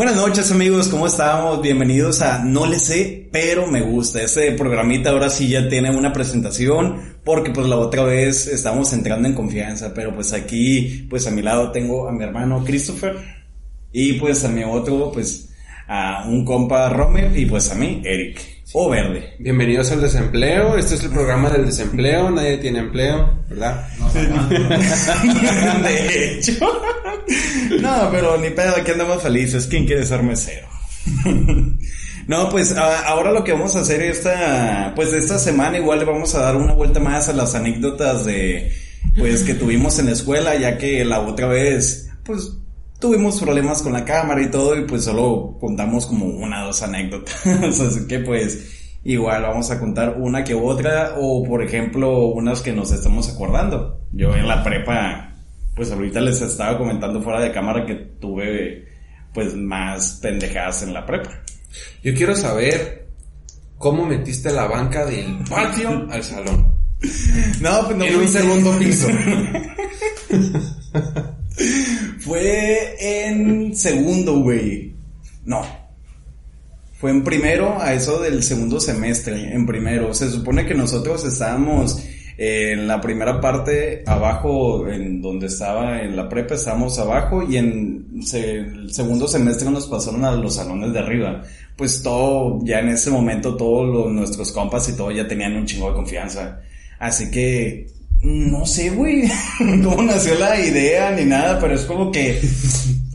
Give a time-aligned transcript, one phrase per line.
[0.00, 1.60] Buenas noches amigos, ¿cómo estamos?
[1.60, 4.22] Bienvenidos a No le sé, pero me gusta.
[4.22, 9.28] Este programita ahora sí ya tiene una presentación porque pues la otra vez estamos entrando
[9.28, 13.14] en confianza, pero pues aquí pues a mi lado tengo a mi hermano Christopher
[13.92, 15.50] y pues a mi otro pues
[15.86, 18.40] a un compa Romer y pues a mí Eric
[18.72, 19.34] o Verde.
[19.38, 23.86] Bienvenidos al desempleo, este es el programa del desempleo, nadie tiene empleo, ¿verdad?
[25.82, 26.54] de hecho.
[27.80, 29.66] No, pero ni pedo, aquí andamos felices.
[29.66, 30.68] ¿Quién quiere ser mesero?
[32.26, 36.32] No, pues ahora lo que vamos a hacer esta, pues esta semana igual le vamos
[36.36, 38.70] a dar una vuelta más a las anécdotas de,
[39.18, 42.52] pues que tuvimos en la escuela, ya que la otra vez, pues
[43.00, 46.82] tuvimos problemas con la cámara y todo y pues solo contamos como una o dos
[46.82, 47.44] anécdotas.
[47.46, 52.72] Así que pues igual vamos a contar una que otra o por ejemplo unas que
[52.72, 54.02] nos estamos acordando.
[54.12, 55.29] Yo en la prepa,
[55.80, 58.86] pues ahorita les estaba comentando fuera de cámara que tuve
[59.32, 61.30] pues más pendejadas en la prepa.
[62.04, 63.08] Yo quiero saber
[63.78, 66.74] cómo metiste la banca del patio al salón.
[67.62, 69.08] No, pues no en un segundo piso.
[72.18, 74.94] Fue en segundo, güey.
[75.46, 75.62] No.
[76.98, 80.12] Fue en primero, a eso del segundo semestre, en primero.
[80.12, 82.04] Se supone que nosotros estábamos
[82.42, 88.06] en la primera parte abajo, en donde estaba en la prepa, estábamos abajo y en
[88.32, 91.42] el segundo semestre nos pasaron a los salones de arriba.
[91.76, 95.66] Pues todo, ya en ese momento todos los- nuestros compas y todo ya tenían un
[95.66, 96.60] chingo de confianza.
[96.98, 97.88] Así que,
[98.22, 99.24] no sé, güey,
[99.84, 102.40] cómo nació la idea ni nada, pero es como que,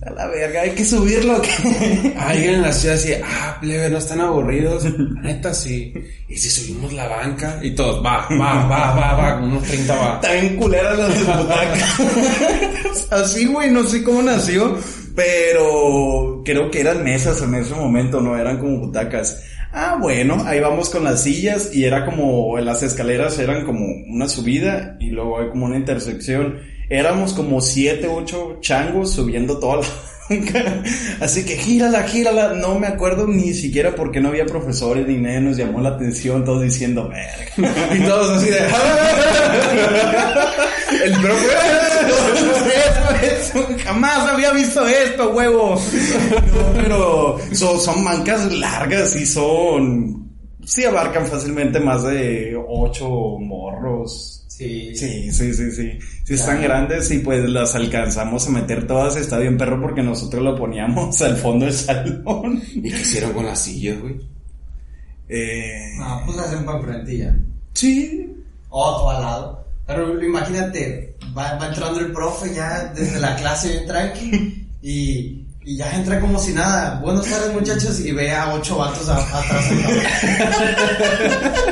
[0.06, 1.42] a la verga, hay que subirlo.
[2.18, 4.86] Alguien en la ciudad decía, ah, plebe, no están aburridos.
[5.24, 5.94] Neta, sí.
[6.30, 10.16] Y si subimos la banca y todos, va, va, va, va, va, unos 30 va.
[10.22, 12.00] Está bien culera las butacas.
[13.12, 14.78] Así, güey, no sé cómo nació,
[15.16, 19.44] pero creo que eran mesas en ese momento, no eran como butacas.
[19.74, 24.30] Ah, bueno, ahí vamos con las sillas y era como, las escaleras eran como una
[24.30, 26.75] subida y luego hay como una intersección.
[26.90, 29.84] Éramos como siete, ocho changos subiendo toda la.
[31.20, 32.54] Así que gírala, gírala.
[32.54, 36.44] No me acuerdo ni siquiera porque no había profesores ni nadie nos llamó la atención,
[36.44, 37.46] todos diciendo, verga.
[37.96, 38.58] Y todos así de,
[41.06, 41.48] el profe,
[43.84, 45.76] jamás había visto esto, huevo.
[45.76, 50.26] No, pero son, son bancas largas y son.
[50.66, 53.08] Sí abarcan fácilmente más de ocho
[53.40, 54.45] morros.
[54.58, 54.96] Sí.
[54.96, 56.00] Sí, sí, sí, sí.
[56.24, 59.18] Sí están grandes y pues las alcanzamos a meter todas.
[59.18, 62.62] Está bien perro porque nosotros lo poníamos al fondo del salón.
[62.74, 64.16] ¿Y qué hicieron con las sillas, güey?
[65.28, 67.36] Eh, No, pues hacen para enfrente y ya.
[67.74, 68.32] sí.
[68.70, 69.66] O, o al lado.
[69.88, 75.78] Pero imagínate, va, va entrando el profe ya desde la clase bien tranqui y, y
[75.78, 77.00] ya entra como si nada.
[77.02, 79.66] Buenas tardes muchachos y ve a ocho vatos a- atrás.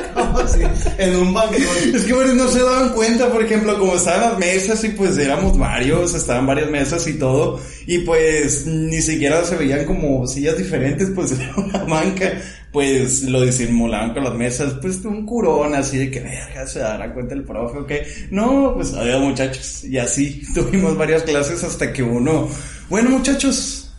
[0.48, 0.62] si
[0.98, 1.56] en un banco.
[1.94, 5.58] Es que no se daban cuenta, por ejemplo, como estaban las mesas y pues éramos
[5.58, 11.10] varios, estaban varias mesas y todo, y pues ni siquiera se veían como sillas diferentes,
[11.14, 12.32] pues era una banca,
[12.72, 17.14] pues lo disimulaban con las mesas, pues un curón así de que verga, se dará
[17.14, 17.86] cuenta el profe o.
[18.32, 22.48] No, pues adiós muchachos, y así tuvimos varias clases hasta que uno,
[22.90, 23.94] bueno muchachos,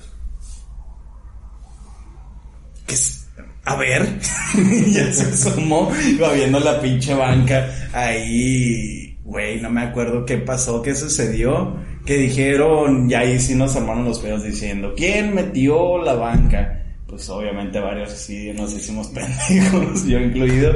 [2.87, 3.21] que es-
[3.65, 4.19] a ver,
[4.93, 10.83] ya se asomó, iba viendo la pinche banca ahí, güey, no me acuerdo qué pasó,
[10.83, 16.15] qué sucedió, que dijeron, y ahí sí nos armaron los pedos diciendo, ¿quién metió la
[16.15, 16.83] banca?
[17.07, 19.09] Pues obviamente varios sí nos hicimos
[19.49, 20.73] pendejos, yo incluido,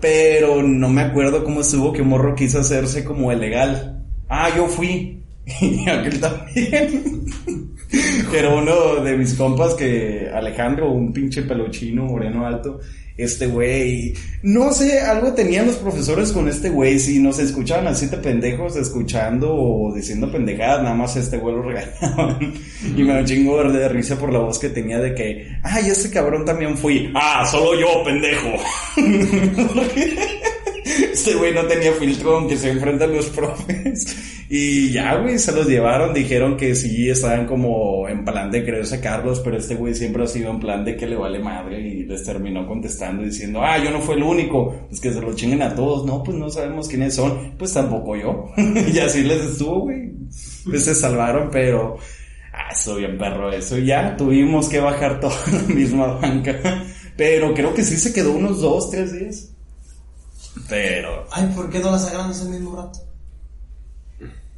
[0.00, 4.04] pero no me acuerdo cómo estuvo que morro quiso hacerse como el legal.
[4.28, 5.21] Ah, yo fui,
[5.60, 7.24] y aquel también.
[8.30, 12.80] Pero uno de mis compas que Alejandro, un pinche peluchino moreno alto,
[13.16, 18.06] este güey, no sé, algo tenían los profesores con este güey, si nos escuchaban así
[18.06, 22.54] de pendejos escuchando o diciendo pendejadas, nada más este güey lo regañaban.
[22.96, 26.44] Y me chingo de risa por la voz que tenía de que, ay, ese cabrón
[26.46, 27.12] también fui.
[27.14, 28.50] Ah, solo yo, pendejo.
[31.12, 34.41] Este güey no tenía filtro aunque se enfrenta a los profes.
[34.54, 36.12] Y ya, güey, se los llevaron.
[36.12, 40.26] Dijeron que sí estaban como en plan de creerse Carlos, pero este güey siempre ha
[40.26, 43.90] sido en plan de que le vale madre y les terminó contestando diciendo, ah, yo
[43.90, 44.74] no fui el único.
[44.90, 46.04] Pues que se lo chinguen a todos.
[46.04, 47.54] No, pues no sabemos quiénes son.
[47.56, 48.50] Pues tampoco yo.
[48.92, 50.12] y así les estuvo, güey.
[50.66, 51.96] Pues se salvaron, pero...
[52.52, 53.78] Ah, eso bien perro eso.
[53.78, 56.84] Ya tuvimos que bajar toda la misma banca.
[57.16, 59.48] Pero creo que sí se quedó unos dos, tres días.
[60.68, 63.11] Pero, Ay, ¿por qué no las agarran ese mismo rato?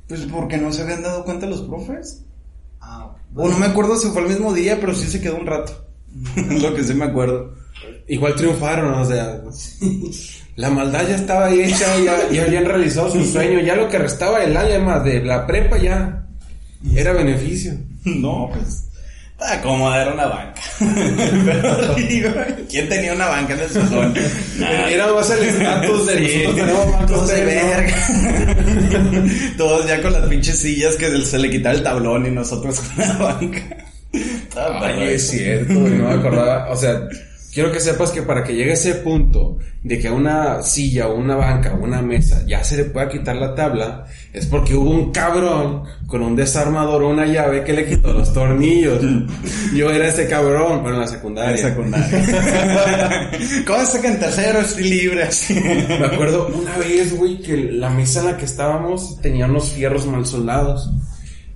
[0.08, 2.22] Pues porque no se habían dado cuenta los profes.
[2.80, 5.46] Ah, O no me acuerdo si fue el mismo día, pero sí se quedó un
[5.46, 5.86] rato.
[6.36, 7.54] Es lo que sí me acuerdo.
[8.06, 9.42] Igual triunfaron, o sea,
[10.56, 13.98] la maldad ya estaba ahí hecha, ya, ya habían realizado su sueño, ya lo que
[13.98, 16.26] restaba del año de la prepa ya
[16.94, 17.74] era beneficio.
[18.04, 18.83] No, pues.
[19.34, 20.60] Estaba cómoda, era una banca.
[21.44, 22.30] Pero digo,
[22.70, 24.14] ¿quién tenía una banca en el salón?
[24.58, 24.94] Nadie.
[24.94, 27.70] Era más el estatus de Sí, nosotros tenemos bancos todos de ustedes no.
[27.70, 29.26] verga.
[29.58, 32.98] todos ya con las pinches sillas que se le quitaba el tablón y nosotros con
[33.08, 33.60] la banca.
[34.12, 36.70] Estaba Ay, es cierto, no me acordaba.
[36.70, 37.00] O sea,
[37.54, 41.14] quiero que sepas que para que llegue ese punto de que a una silla o
[41.14, 44.90] una banca o una mesa ya se le pueda quitar la tabla, es porque hubo
[44.90, 49.00] un cabrón con un desarmador o una llave que le quitó los tornillos.
[49.74, 51.52] Yo era ese cabrón, pero en la secundaria.
[51.52, 53.30] En secundaria.
[53.66, 55.28] Cosa que en tercero estoy libre.
[56.00, 60.06] Me acuerdo una vez, güey, que la mesa en la que estábamos tenía unos fierros
[60.06, 60.90] mal soldados.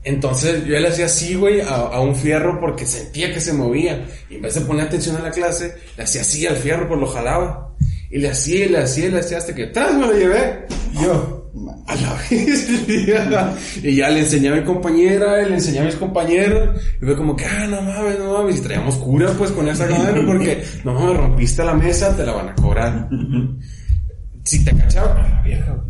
[0.08, 4.06] Entonces yo le hacía así, güey, a, a un fierro porque sentía que se movía.
[4.30, 6.98] Y en vez de poner atención a la clase, le hacía así al fierro, pues
[6.98, 7.74] lo jalaba.
[8.10, 9.92] Y le hacía, y le hacía, y le hacía hasta que ¡tras!
[9.92, 10.64] me lo llevé.
[10.94, 11.52] Y yo,
[11.86, 12.70] a la vez.
[13.82, 16.80] y ya le enseñé a mi compañera, y le enseñé a mis compañeros.
[17.02, 18.56] Y fue como que, ah, no mames, no mames.
[18.56, 22.32] Y traíamos cura, pues, con esa madre, porque, no mames, rompiste la mesa, te la
[22.32, 23.10] van a cobrar.
[24.42, 25.84] Si te cachaban, a la vieja.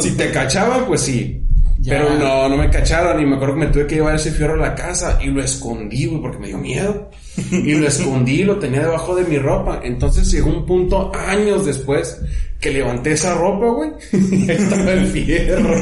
[0.00, 1.44] Si te cachaban, pues sí.
[1.80, 1.98] Ya.
[1.98, 4.54] Pero no, no me cacharon y me acuerdo que me tuve que llevar ese fierro
[4.54, 7.10] a la casa y lo escondí, güey, porque me dio miedo.
[7.50, 9.80] Y lo escondí, lo tenía debajo de mi ropa.
[9.82, 12.20] Entonces llegó un punto años después
[12.60, 15.74] que levanté esa ropa, güey, y ahí estaba el fierro.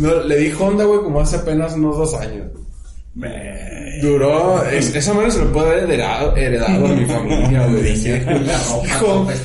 [0.00, 2.48] No, le di Honda, güey, como hace apenas unos dos años.
[4.02, 7.82] Duró, es- esa manera se lo puede haber heredado, heredado a mi familia, güey.
[7.94, 9.26] Dije, La ropa hijo.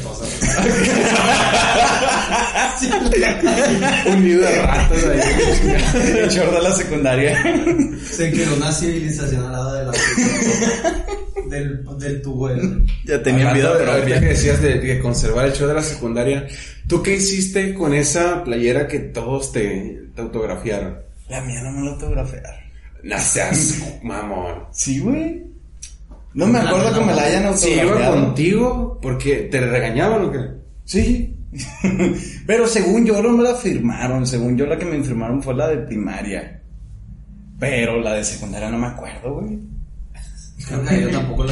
[4.08, 5.20] un nido de ratas ahí.
[6.20, 7.44] El short de la secundaria.
[8.10, 9.92] Se quedó una civilización al lado de la
[11.50, 12.50] del, del tubo.
[12.50, 15.74] del- Ya tenía vida Hablando de- ahorita que decías de, de conservar el show de
[15.74, 16.48] la secundaria,
[16.88, 20.98] ¿tú qué hiciste con esa playera que todos te, te autografiaron?
[21.30, 22.52] La mía no me la autografiaron.
[23.04, 24.64] No seas mamón.
[24.72, 25.44] Sí, güey.
[26.34, 28.26] No me acuerdo que me la hayan Si iba autografiado.
[28.26, 30.40] contigo, porque te regañaban o qué?
[30.84, 31.35] Sí.
[32.48, 34.26] Pero según yo no me la firmaron.
[34.26, 36.62] Según yo la que me firmaron fue la de primaria.
[37.60, 39.60] Pero la de secundaria no me acuerdo, güey.
[40.70, 41.46] Yo tampoco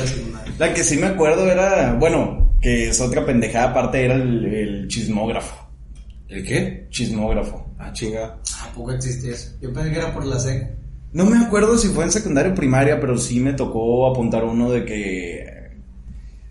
[0.57, 4.87] la que sí me acuerdo era, bueno, que es otra pendejada aparte, era el, el
[4.87, 5.55] chismógrafo.
[6.29, 6.87] ¿El qué?
[6.89, 7.75] Chismógrafo.
[7.77, 8.39] Ah, chinga.
[8.61, 9.51] ¿A poco existe eso?
[9.61, 10.67] Yo pensé que era por la SEC.
[11.11, 14.71] No me acuerdo si fue en secundaria o primaria, pero sí me tocó apuntar uno
[14.71, 15.52] de que...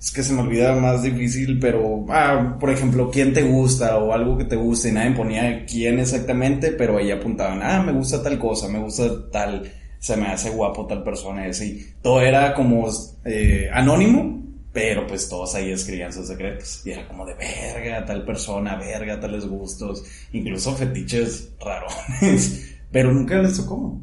[0.02, 2.04] Es que se me olvida más difícil, pero...
[2.08, 3.98] Ah, por ejemplo, ¿quién te gusta?
[3.98, 4.88] O algo que te guste.
[4.88, 9.30] Y nadie ponía quién exactamente, pero ahí apuntaban, ah, me gusta tal cosa, me gusta
[9.30, 9.70] tal...
[10.00, 11.86] Se me hace guapo tal persona, y.
[12.02, 12.90] Todo era como
[13.24, 16.84] eh, anónimo, pero pues todos ahí escribían sus secretos.
[16.84, 20.02] Y era como de verga, tal persona, verga, tales gustos.
[20.32, 22.68] Incluso fetiches rarones.
[22.90, 23.98] Pero nunca les tocó.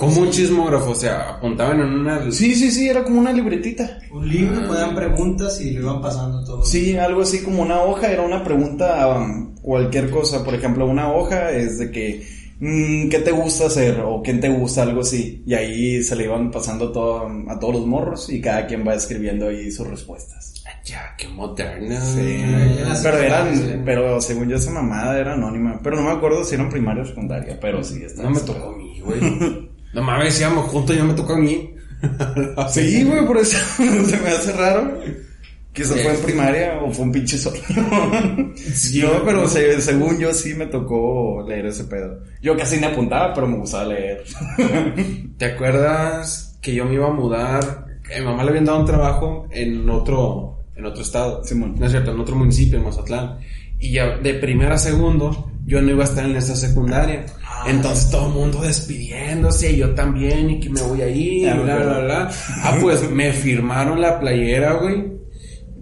[0.00, 2.32] Como un chismógrafo, o sea, apuntaban en una...
[2.32, 3.98] Sí, sí, sí, era como una libretita.
[4.10, 4.66] Un libro, Ah.
[4.66, 6.64] ponían preguntas y lo iban pasando todo.
[6.64, 10.42] Sí, algo así como una hoja, era una pregunta a um, cualquier cosa.
[10.42, 12.26] Por ejemplo, una hoja es de que,
[12.60, 14.00] mm, ¿qué te gusta hacer?
[14.00, 14.84] O ¿quién te gusta?
[14.84, 15.42] Algo así.
[15.46, 18.94] Y ahí se le iban pasando todo, a todos los morros y cada quien va
[18.94, 20.54] escribiendo ahí sus respuestas.
[20.82, 22.00] Ya, qué moderna.
[22.00, 22.42] Sí,
[23.84, 24.28] pero sí.
[24.28, 25.78] según yo esa mamada era anónima.
[25.82, 28.22] Pero no me acuerdo si eran primaria o secundaria, pero sí, está.
[28.22, 29.20] No me tocó a mí, güey.
[29.92, 31.74] No mames, íbamos juntos y no me tocó a mí.
[32.70, 34.98] Sí, güey, por eso se me hace raro.
[35.72, 36.02] Quizás Sí.
[36.02, 37.60] fue en primaria o fue un pinche sueño.
[37.68, 42.20] no, pero se- según yo sí me tocó leer ese pedo.
[42.42, 44.24] Yo casi ni apuntaba, pero me gustaba leer.
[45.38, 47.86] ¿Te acuerdas que yo me iba a mudar?
[48.06, 51.44] Que a mi mamá le habían dado un trabajo en otro, en otro estado.
[51.44, 51.76] Simón.
[51.78, 53.38] No es cierto, en otro municipio, en Mazatlán.
[53.78, 57.24] Y ya de primera a segundo, yo no iba a estar en esa secundaria.
[57.46, 57.64] Ah.
[57.68, 61.58] Entonces todo el mundo despidiéndose, y yo también, y que me voy a ir, y
[61.62, 62.30] bla, bla, bla.
[62.64, 65.12] Ah, pues me firmaron la playera, güey.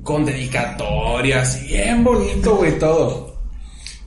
[0.02, 3.34] Con dedicatorias, bien bonito, güey, todo.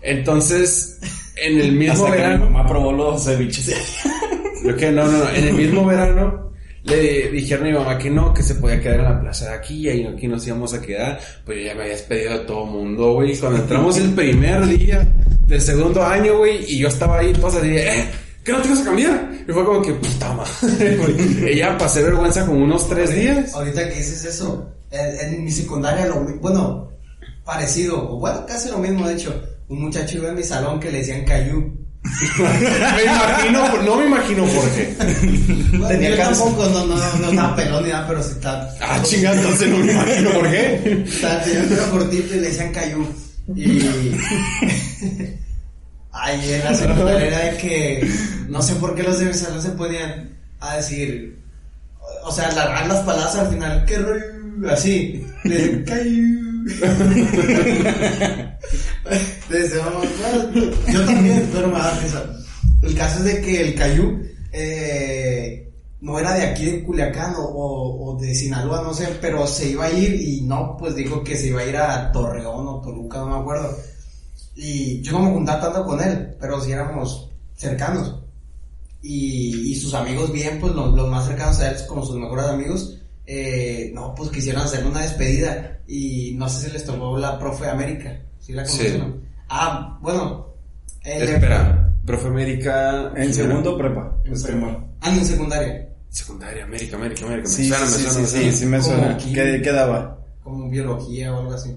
[0.04, 1.00] Entonces,
[1.36, 2.46] en el mismo Hasta que mi verano.
[2.52, 3.76] mamá probó los ceviches.
[4.62, 5.30] Creo que no, no, no.
[5.32, 6.51] En el mismo verano
[6.84, 9.56] le dijeron a mi mamá que no, que se podía quedar en la plaza de
[9.56, 11.20] aquí y ahí aquí nos íbamos a quedar.
[11.46, 13.38] Pues yo ya me había despedido de todo mundo, güey.
[13.38, 15.08] Cuando entramos el primer día
[15.46, 18.10] del segundo año, güey, y yo estaba ahí, todos así, eh,
[18.44, 19.32] ¿qué no te vas a cambiar?
[19.48, 21.52] Y fue como que, puta madre, güey.
[21.54, 23.54] Ella pasé vergüenza como unos tres días.
[23.54, 26.92] Ahorita que dices eso, en, en mi secundaria, lo, bueno,
[27.46, 29.42] parecido, o bueno, casi lo mismo, de hecho.
[29.68, 31.81] Un muchacho iba en mi salón que le decían Cayu.
[32.04, 34.96] Me imagino, no me imagino por qué.
[35.72, 36.46] Bueno, Tenía yo cáncer.
[36.46, 38.70] tampoco, no, no, no estaba pelón ni nada, pero sí está.
[38.82, 41.04] Ah, chingada, entonces no me imagino por qué.
[41.08, 43.08] Estaba, tenía un cortito y le decían cayú.
[43.56, 43.82] Y.
[46.14, 48.12] Ay, en la secundaria era de que.
[48.50, 51.40] No sé por qué los de mi salón se ponían a decir.
[52.24, 53.86] O sea, alargar las palabras al final.
[53.86, 54.72] ¿Qué rollo?
[54.72, 55.26] Así.
[55.44, 56.51] Le decían cayú.
[59.82, 60.52] Bueno,
[60.92, 62.00] yo también, pero me da.
[62.82, 64.22] El caso es de que el cayú.
[64.54, 69.86] Eh, no era de aquí de Culiacán o, de Sinaloa, no sé, pero se iba
[69.86, 73.20] a ir y no, pues dijo que se iba a ir a Torreón o Toluca,
[73.20, 73.78] no me acuerdo.
[74.56, 78.16] Y yo no me juntaba tanto con él, pero sí éramos cercanos.
[79.04, 83.92] Y, sus amigos bien, pues los, más cercanos a él, como sus mejores amigos, eh,
[83.94, 88.18] no, pues quisieron hacerle una despedida y no sé si les tomó la profe América,
[88.40, 88.78] ¿sí la Sí.
[88.94, 89.22] conocen?
[89.50, 90.48] Ah, bueno.
[91.04, 93.12] él- Espera, profe América.
[93.16, 94.16] En segundo prepa.
[94.24, 94.60] En Es prepa.
[94.60, 95.88] como- Ah, no, en secundaria.
[96.10, 97.48] Secundaria, América, América, América.
[97.50, 98.58] Me Sí, suena, sí, me sí, suena, sí, me sí, suena.
[98.58, 99.18] sí me suena.
[99.18, 100.18] ¿Qué, qué daba?
[100.44, 101.76] Como biología o algo así.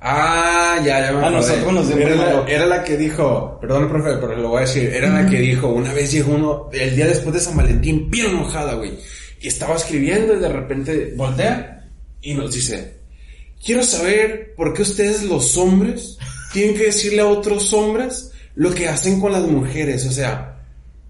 [0.00, 1.32] Ah, ya, ya me Ah, acordé.
[1.36, 4.84] nosotros nos era, la, era la que dijo, perdón, profe, pero lo voy a decir,
[4.94, 8.26] era la que dijo, una vez llegó uno, el día después de San Valentín, bien
[8.30, 8.96] enojada, güey,
[9.40, 11.77] y estaba escribiendo y de repente voltea
[12.20, 12.96] y nos dice,
[13.64, 16.18] quiero saber por qué ustedes los hombres
[16.52, 20.57] tienen que decirle a otros hombres lo que hacen con las mujeres, o sea,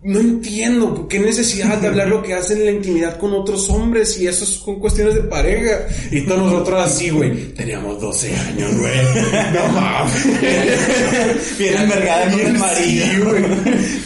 [0.00, 4.18] no entiendo qué necesidad de hablar lo que hacen en la intimidad con otros hombres
[4.18, 5.86] y eso son cuestiones de pareja.
[6.10, 7.52] Y todos nosotros así, güey.
[7.54, 8.92] Teníamos 12 años, güey.
[9.52, 11.58] No mames.
[11.58, 13.06] Bien envergada con el marido.
[13.06, 13.44] Sí, güey.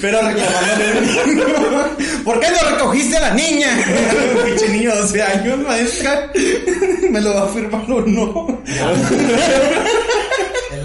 [0.00, 0.92] Pero reclamándole.
[2.24, 3.68] ¿Por qué no recogiste a la niña?
[4.44, 6.32] Pinche niño de 12 años, maestra.
[7.10, 8.62] ¿Me lo va a firmar o no?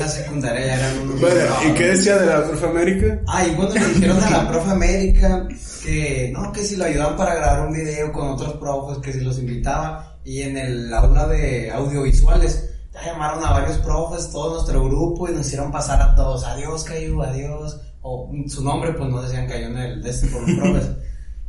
[0.07, 1.19] La secundaria ya eran unos...
[1.19, 3.19] Bueno, ¿y qué decía de la profe América?
[3.27, 5.45] Ah, y bueno, le dijeron a la profe América
[5.83, 9.19] que no, que si lo ayudaban para grabar un video con otros profes, que si
[9.19, 10.17] los invitaba.
[10.23, 15.33] Y en el aula de audiovisuales, ya llamaron a varios profes, todo nuestro grupo, y
[15.33, 16.45] nos hicieron pasar a todos.
[16.45, 17.77] Adiós, Cayu, adiós.
[18.01, 20.89] O su nombre, pues no decían Cayu en el de este por los profes.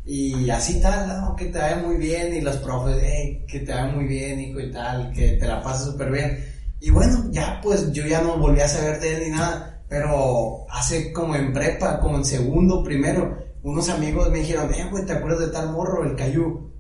[0.05, 2.35] Y así tal, no, que te vaya muy bien.
[2.35, 5.63] Y los profes, hey, que te vaya muy bien, hijo, y tal, que te la
[5.63, 6.58] pases súper bien.
[6.81, 9.83] Y bueno, ya pues yo ya no volví a saber de él ni nada.
[9.89, 15.07] Pero hace como en prepa, como en segundo, primero, unos amigos me dijeron, eh, güey,
[15.07, 16.71] ¿te acuerdas de tal morro, el Cayú?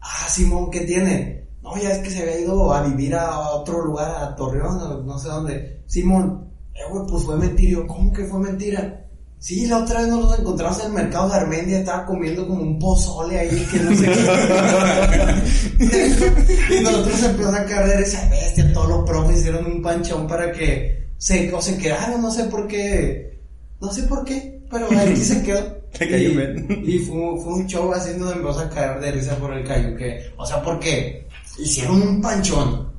[0.00, 1.46] Ah, Simón, ¿qué tiene?
[1.62, 5.18] No, ya es que se había ido a vivir a otro lugar, a Torreón, no
[5.18, 5.82] sé dónde.
[5.86, 7.86] Simón, eh, güey, pues fue mentira.
[7.86, 9.01] ¿cómo que fue mentira?
[9.42, 12.62] Sí, la otra vez nos los encontramos en el mercado de Armendia, estaba comiendo como
[12.62, 14.04] un pozole ahí, que no sé
[15.80, 16.76] qué.
[16.78, 20.52] y nosotros empezamos a caer de esa bestia, todos los profes hicieron un panchón para
[20.52, 23.40] que se, o se quedaron, no sé por qué,
[23.80, 25.82] no sé por qué, pero ahí se quedó.
[26.00, 29.96] Y, y fue, fue un show donde empezamos a caer de risa por el callo,
[29.96, 31.26] que, o sea, porque
[31.58, 32.91] hicieron un panchón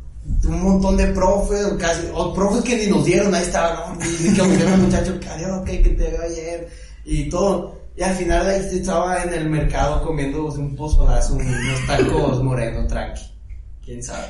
[0.45, 4.05] un montón de profes, o casi, o profes que ni nos dieron, ahí estaban, ¿no?
[4.05, 6.69] y, que muchacho, adiós, ok, que te veo ayer,
[7.05, 7.81] y todo.
[7.95, 13.21] Y al final ahí estaba en el mercado comiendo un pozolazo, unos tacos morenos, tranqui.
[13.85, 14.27] ¿Quién sabe?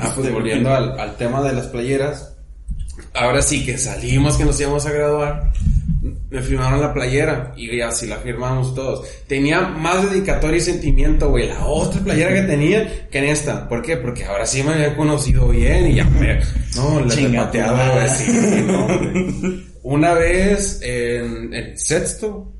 [0.00, 2.34] Ah, pues volviendo al, al tema de las playeras.
[3.14, 5.52] Ahora sí que salimos, que nos íbamos a graduar.
[6.30, 9.06] Me firmaron la playera y así la firmamos todos.
[9.26, 11.48] Tenía más dedicatoria y sentimiento, güey.
[11.48, 13.68] La otra playera que tenía que en esta.
[13.68, 13.96] ¿Por qué?
[13.96, 16.40] Porque ahora sí me había conocido bien y ya me.
[16.76, 17.14] No, la
[17.94, 18.08] güey.
[18.08, 19.64] sí, no, güey.
[19.82, 22.52] Una vez en, en sexto,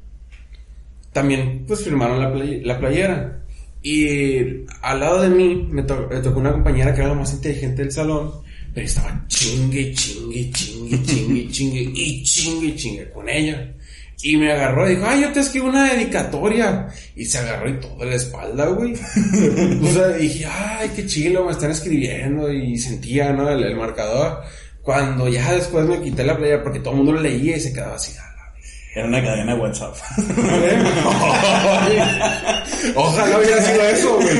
[1.13, 3.43] también pues firmaron la, play- la playera.
[3.83, 7.33] Y al lado de mí me, to- me tocó una compañera que era la más
[7.33, 8.33] inteligente del salón,
[8.77, 13.73] pero estaba chingue, chingue, chingue, chingue, chingue y chingue, chingue con ella.
[14.21, 16.87] Y me agarró y dijo, ay, yo te escribo una dedicatoria.
[17.15, 18.93] Y se agarró y toda la espalda, güey.
[19.83, 22.53] o sea, dije, ay, qué chilo, me están escribiendo.
[22.53, 23.49] Y sentía, ¿no?
[23.49, 24.43] El, el marcador.
[24.83, 27.73] Cuando ya después me quité la playera porque todo el mundo lo leía y se
[27.73, 28.53] quedaba así, "A la
[28.95, 29.97] Era una cadena de WhatsApp.
[32.95, 34.37] Ojalá hubiera sido eso, güey.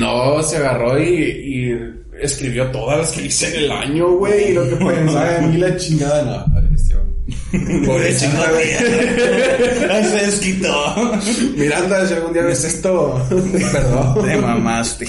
[0.00, 4.50] No, se agarró y, y escribió todas las que hice en el año, güey.
[4.50, 6.52] Y lo que pensaba de mí la chingada, no.
[6.52, 6.78] güey.
[7.84, 8.68] Pobre chingada, güey.
[10.04, 11.20] Se desquitó.
[11.56, 13.26] Miranda, si algún día ves esto,
[13.72, 14.24] perdón.
[14.24, 15.08] Te mamaste.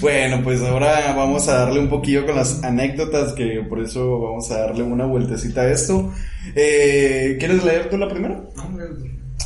[0.00, 4.50] bueno, pues ahora vamos a darle un poquillo con las anécdotas, que por eso vamos
[4.50, 6.12] a darle una vueltecita a esto.
[6.54, 8.42] Eh, ¿Quieres leer tú la primera?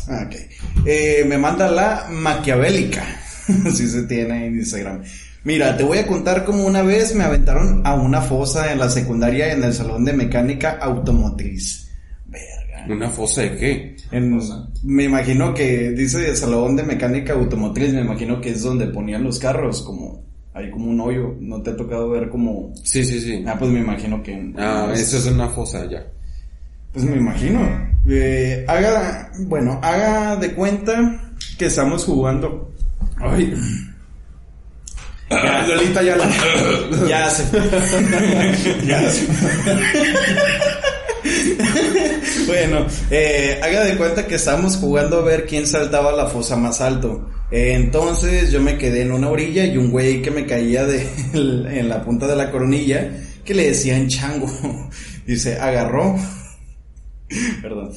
[0.08, 0.34] Ah, ok.
[0.86, 3.04] Eh, me manda la maquiavélica.
[3.74, 5.02] si se tiene en Instagram.
[5.44, 8.90] Mira, te voy a contar cómo una vez me aventaron a una fosa en la
[8.90, 11.88] secundaria en el salón de mecánica automotriz.
[12.26, 12.86] Verga.
[12.88, 13.96] ¿Una fosa de qué?
[14.10, 14.38] En-
[14.82, 19.38] me imagino que dice salón de mecánica automotriz, me imagino que es donde ponían los
[19.38, 20.22] carros, como
[20.54, 21.36] hay como un hoyo.
[21.40, 22.72] ¿No te ha tocado ver como...
[22.82, 23.44] Sí, sí, sí.
[23.46, 24.52] Ah, pues me imagino que...
[24.58, 26.04] Ah, eso es una fosa ya.
[26.92, 27.60] Pues me imagino.
[28.08, 31.22] Eh, haga, bueno, haga de cuenta
[31.58, 32.72] que estamos jugando.
[33.18, 33.54] Ay.
[35.30, 36.28] Lolita ya la...
[37.08, 37.44] Ya se
[38.86, 39.26] Ya se
[42.46, 46.80] Bueno, eh, haga de cuenta que estamos jugando a ver quién saltaba la fosa más
[46.80, 47.28] alto.
[47.50, 51.06] Eh, entonces yo me quedé en una orilla y un güey que me caía de,
[51.34, 53.10] en la punta de la coronilla
[53.44, 54.46] que le decían chango.
[55.26, 56.16] Dice, agarró.
[57.62, 57.92] Perdón.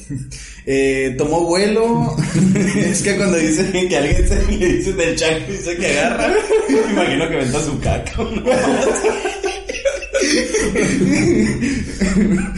[0.66, 2.16] Eh, tomó vuelo.
[2.76, 6.34] es que cuando dice que alguien se le dice del chango dice que agarra.
[6.68, 8.12] Me imagino que venta su caca.
[8.18, 8.42] ¿no?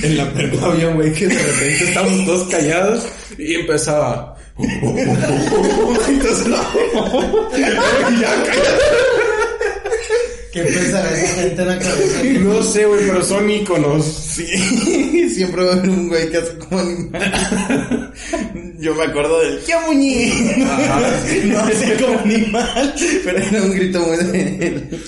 [0.02, 3.06] En la prepa había un güey que de repente estábamos todos callados
[3.38, 4.36] y empezaba.
[4.56, 6.46] Entonces,
[8.20, 8.42] ya
[10.54, 12.22] ¿Qué pensará esa gente en la cabeza?
[12.40, 14.04] No sé, güey, pero son íconos.
[14.04, 18.12] Sí, siempre va a haber un güey que hace como animal.
[18.78, 20.32] Yo me acuerdo del ¡Ya muñe!
[21.46, 22.94] No hacía como animal,
[23.24, 25.00] pero era un grito muy de él.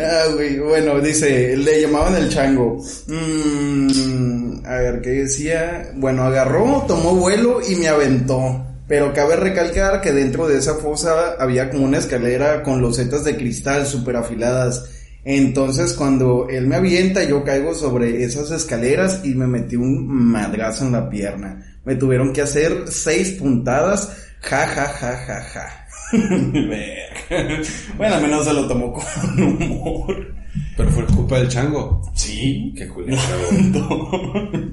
[0.00, 2.84] Ah, güey, bueno, dice, le llamaban el chango.
[3.06, 5.92] Mm, a ver, ¿qué decía?
[5.94, 8.71] Bueno, agarró, tomó vuelo y me aventó.
[8.88, 13.36] Pero cabe recalcar que dentro de esa fosa había como una escalera con losetas de
[13.36, 14.84] cristal súper afiladas.
[15.24, 20.84] Entonces cuando él me avienta yo caigo sobre esas escaleras y me metí un madrazo
[20.86, 21.80] en la pierna.
[21.84, 24.16] Me tuvieron que hacer seis puntadas.
[24.40, 25.78] Ja, ja, ja, ja, ja.
[27.96, 29.04] Bueno, al menos se lo tomó con
[29.40, 30.34] humor.
[30.76, 32.02] Pero fue culpa del chango.
[32.14, 32.74] Sí.
[32.76, 33.18] Qué culero.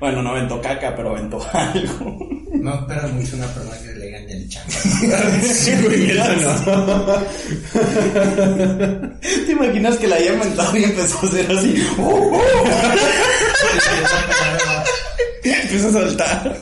[0.00, 2.28] bueno, no aventó caca, pero aventó algo.
[2.52, 4.70] No esperas mucho una persona que le digan el chango.
[5.42, 7.16] Sí, güey, no.
[9.20, 11.86] ¿Te imaginas que la haya inventado y empezó a hacer así?
[11.98, 12.40] ¡Oh, oh!
[15.44, 16.56] Empieza a saltar.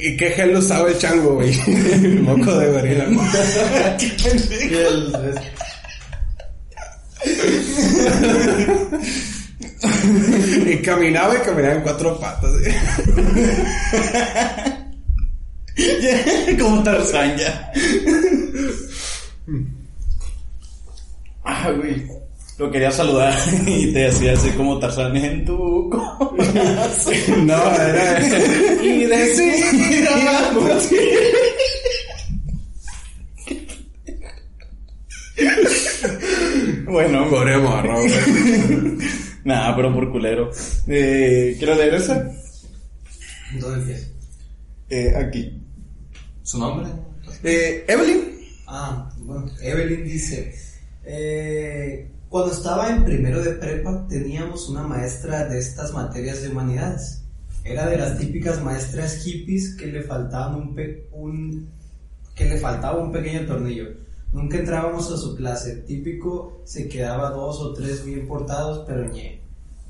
[0.00, 1.54] ¿Y qué gel usaba el chango, güey?
[2.22, 3.04] Moco de gorila.
[3.98, 5.40] ¡Qué pendejo!
[10.82, 12.50] Y caminaba y caminaba en cuatro patas.
[16.58, 17.72] Como Tarzán ya.
[21.44, 22.04] Ah, güey.
[22.58, 23.32] Lo quería saludar
[23.66, 25.88] y te hacía así como Tarzán en tu.
[27.38, 28.20] No, era.
[28.82, 30.10] Y decía
[36.86, 39.21] Bueno, Pobre morro, güey.
[39.44, 40.50] Nada, pero por culero.
[40.86, 42.30] Eh, ¿Quiero leer esa?
[43.58, 44.06] ¿Dónde empieza?
[44.88, 45.62] Eh, aquí.
[46.42, 46.88] ¿Su nombre?
[47.44, 48.20] Eh, Evelyn.
[48.66, 50.54] Ah, bueno, Evelyn dice,
[51.04, 57.18] eh, cuando estaba en primero de prepa teníamos una maestra de estas materias de humanidades.
[57.64, 61.68] Era de las típicas maestras hippies que le faltaban un, pe- un
[62.34, 63.88] que le faltaba un pequeño tornillo.
[64.32, 65.76] Nunca entrábamos a su clase.
[65.86, 69.40] Típico se quedaba dos o tres bien portados, pero ñe.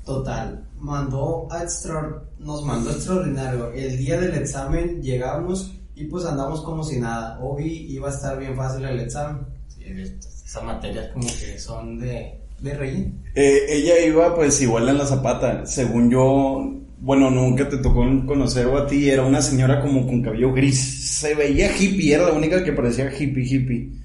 [0.05, 3.71] Total, mandó a extra, nos mandó extraordinario.
[3.71, 7.39] El día del examen llegamos y pues andamos como si nada.
[7.41, 9.45] Obi iba a estar bien fácil el examen.
[9.69, 13.13] Sí, esas materias como que son de, de relleno.
[13.33, 15.65] Eh, ella iba pues igual en la zapata.
[15.65, 19.09] Según yo, bueno, nunca te tocó conocer o a ti.
[19.09, 21.17] Era una señora como con cabello gris.
[21.17, 24.02] Se veía hippie, era la única que parecía hippie, hippie.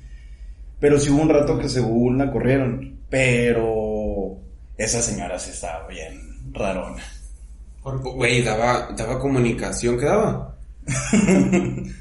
[0.81, 2.99] Pero sí hubo un rato que según la corrieron.
[3.11, 4.37] Pero
[4.77, 7.03] esa señora sí estaba bien rarona.
[7.83, 10.55] Güey, daba, daba comunicación, ¿qué daba?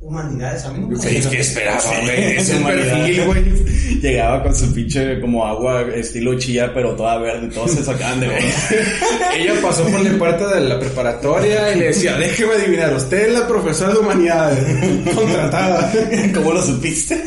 [0.00, 2.36] Humanidades, a mí nunca Sí, me- ¿qué esperaba, güey?
[2.36, 2.96] Es el humanidad.
[2.98, 3.44] perfil, güey.
[4.00, 7.48] Llegaba con su pinche como agua estilo chía, pero toda verde.
[7.48, 8.28] Todos se sacaban de.
[9.36, 13.32] Ella pasó por la puerta de la preparatoria y le decía, déjeme adivinar, usted es
[13.32, 15.92] la profesora de humanidades, contratada.
[16.32, 17.20] ¿Cómo lo supiste?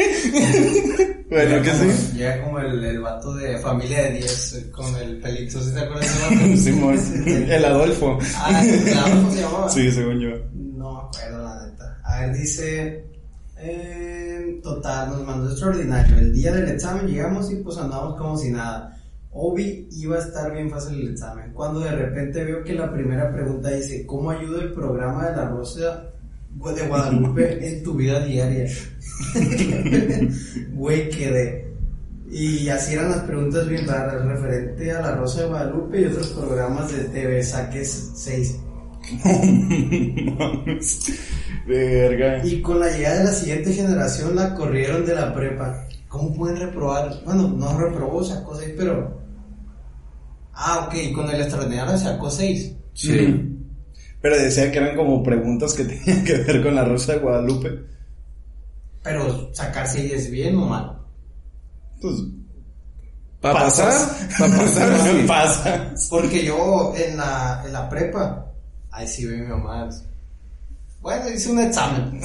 [1.29, 2.11] bueno, Llega que como- sí.
[2.15, 5.79] Llega como el, el vato de familia de 10 eh, con el pelito, ¿sí te
[5.81, 7.51] acuerdas de ese vato?
[7.53, 8.17] El Adolfo.
[8.37, 9.69] Ah, claro, ¿cómo se llamaba?
[9.69, 10.29] Sí, según yo.
[10.53, 11.40] No me acuerdo, la neta.
[12.21, 13.05] A ver, dice.
[13.57, 16.17] eh, total, nos mandó extraordinario.
[16.17, 18.97] El día del examen llegamos y pues andamos como si nada.
[19.31, 21.51] Obi iba a estar bien fácil el examen.
[21.53, 25.49] Cuando de repente veo que la primera pregunta dice: ¿Cómo ayuda el programa de la
[25.49, 26.03] Rosa
[26.75, 28.69] de Guadalupe en tu vida diaria.
[30.73, 31.71] Güey, quedé.
[32.29, 36.27] Y así eran las preguntas bien raras, referente a la Rosa de Guadalupe y otros
[36.27, 38.59] programas de TV, saques 6.
[41.67, 42.45] Verga.
[42.45, 45.87] Y con la llegada de la siguiente generación la corrieron de la prepa.
[46.07, 47.21] ¿Cómo pueden reprobar?
[47.25, 49.19] Bueno, no reprobó, sacó 6, pero...
[50.53, 52.73] Ah, ok, con el extraordinario sacó 6.
[52.93, 53.51] Sí.
[54.21, 57.69] Pero decía que eran como preguntas que tenían que ver con la Rosa de Guadalupe.
[59.03, 60.99] Pero sacar 6 es bien o mal.
[62.01, 62.15] Pues.
[63.39, 63.93] ¿Para pasar?
[64.37, 65.95] ¿Para pasar?
[66.09, 68.50] Porque yo en la, en la prepa,
[68.91, 69.89] ahí sí ve mi mamá.
[71.01, 72.21] Bueno, hice un examen.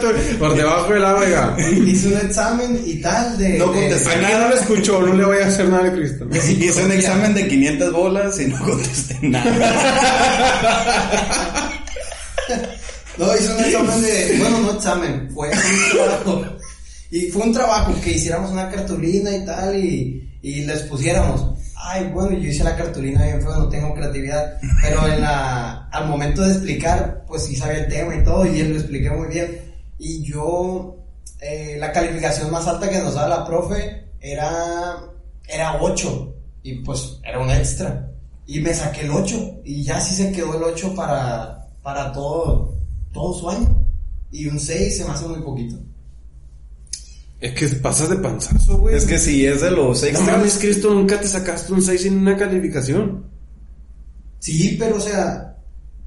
[0.00, 1.56] Tú- por debajo de la vega.
[1.86, 3.56] hice un examen y tal de...
[3.58, 4.10] No de- contesté.
[4.10, 6.26] Aquí no lo escuchó, no le voy a hacer nada de Cristo.
[6.26, 11.70] de Hice un examen de 500 bolas y no contesté nada.
[13.16, 14.36] No, hice un examen de...
[14.38, 16.44] Bueno, no examen, fue un trabajo.
[17.10, 21.58] Y fue un trabajo que hiciéramos una cartulina y tal y, y les pusiéramos.
[21.82, 24.58] Ay, bueno, yo hice la cartulina bien feo, no tengo creatividad.
[24.82, 28.60] Pero en la, al momento de explicar, pues sí sabía el tema y todo y
[28.60, 29.74] él lo expliqué muy bien.
[29.98, 30.96] Y yo,
[31.40, 34.98] eh, la calificación más alta que nos daba la profe era,
[35.48, 36.34] era 8.
[36.62, 38.10] Y pues era un extra.
[38.46, 39.62] Y me saqué el 8.
[39.64, 42.74] Y ya sí se quedó el 8 para, para todo,
[43.12, 43.84] todo su año.
[44.30, 45.76] Y un 6 se me hace muy poquito.
[47.40, 48.94] Es que pasas de panzazo, güey.
[48.96, 50.30] es que si es de los No extras.
[50.36, 53.24] mames, Cristo, nunca te sacaste un 6 en una calificación.
[54.38, 55.56] Sí, pero o sea,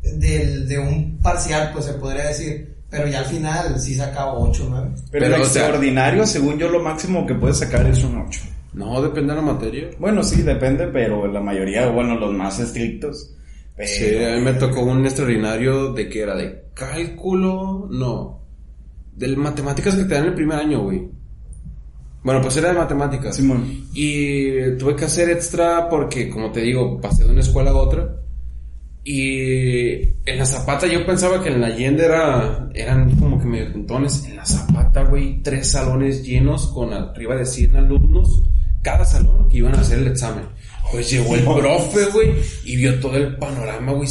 [0.02, 2.74] del, de un parcial, pues se podría decir.
[2.90, 4.90] Pero ya al final sí sacaba 8, 9.
[5.12, 8.18] Pero, Pero, el o sea- extraordinario, según yo, lo máximo que puedes sacar es un
[8.18, 8.42] 8.
[8.74, 9.90] No, depende de la materia.
[10.00, 13.34] Bueno, sí, depende, pero la mayoría, bueno, los más estrictos.
[13.76, 18.40] Pero, Sí, a mí me tocó un extraordinario de que era de cálculo, no,
[19.16, 21.08] del matemáticas que te dan el primer año, güey.
[22.24, 23.36] Bueno, pues era de matemáticas.
[23.36, 23.88] Simón.
[23.94, 28.18] Y tuve que hacer extra porque, como te digo, pasé de una escuela a otra.
[29.04, 33.74] Y en la Zapata yo pensaba que en la Allende era, eran como que medio
[33.74, 34.26] tontones.
[34.26, 38.44] En la Zapata, güey, tres salones llenos con arriba de 100 alumnos.
[38.82, 40.46] Cada salón que iban a hacer el examen.
[40.92, 42.34] Pues llegó el profe, güey,
[42.66, 44.10] y vio todo el panorama, güey.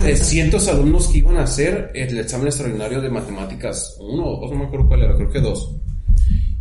[0.00, 3.96] 300 alumnos que iban a hacer el examen extraordinario de matemáticas.
[4.00, 5.76] Uno o dos, no me acuerdo cuál era, creo que dos.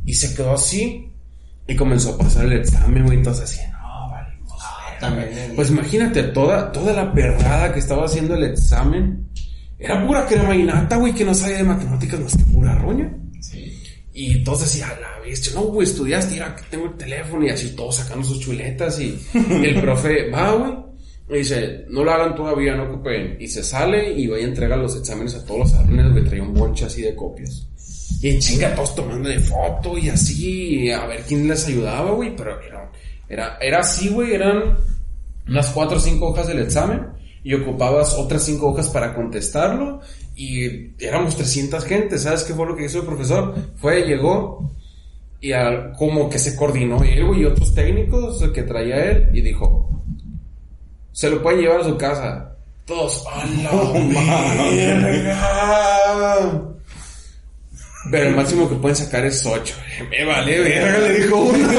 [0.05, 1.09] Y se quedó así.
[1.67, 3.17] Y comenzó a pasar el examen, güey.
[3.19, 4.29] Entonces así, no, vale.
[4.99, 5.37] También.
[5.37, 9.27] en- Pues imagínate, toda, toda la perrada que estaba haciendo el examen.
[9.79, 13.11] Era pura crema y nata, güey, que no sabía de matemáticas más que pura roña.
[13.39, 13.79] sí.
[14.15, 17.49] Y entonces decía, a la bestia, no, güey, estudiaste, mira, que tengo el teléfono y
[17.49, 19.19] así todos sacando sus chuletas y
[19.63, 20.73] el profe va, güey,
[21.29, 23.37] y dice, no lo hagan todavía, no ocupen.
[23.39, 26.43] Y se sale y va y entrega los exámenes a todos los alumnos, güey, traía
[26.43, 27.67] un bonche así de copias.
[28.21, 32.35] Y en chinga todos tomando de foto y así, a ver quién les ayudaba, güey,
[32.35, 32.91] pero era,
[33.27, 34.75] era, era así, güey, eran
[35.47, 37.07] unas cuatro o cinco hojas del examen
[37.43, 39.99] y ocupabas otras cinco hojas para contestarlo
[40.35, 43.53] y éramos 300 gente, ¿sabes qué fue lo que hizo el profesor?
[43.75, 44.71] Fue, llegó
[45.41, 49.41] y al- como que se coordinó él güey, y otros técnicos que traía él y
[49.41, 49.89] dijo,
[51.11, 52.55] se lo pueden llevar a su casa.
[52.85, 53.71] Todos, ¡a la
[54.71, 56.61] verga!
[58.11, 59.75] Pero el máximo que pueden sacar es 8.
[60.09, 61.67] Me vale, verga, le dijo uno.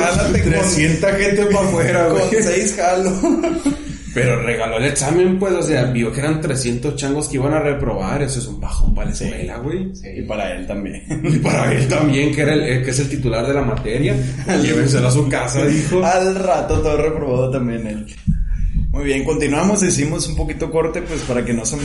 [0.00, 2.42] Jálate con- 300 gente para afuera, Con güey.
[2.42, 3.12] 6 jalo.
[4.14, 7.58] Pero regaló el examen, pues, o sea, vio que eran 300 changos que iban a
[7.58, 8.22] reprobar.
[8.22, 9.90] Eso es un bajón para la escuela, güey.
[10.16, 11.02] Y para él también.
[11.24, 14.14] Y para él también, que, era el, eh, que es el titular de la materia.
[14.62, 16.04] Llévenselo a su casa, dijo.
[16.04, 18.06] Al rato todo reprobado también él.
[18.94, 21.76] Muy bien, continuamos, hicimos un poquito corte pues para que no se,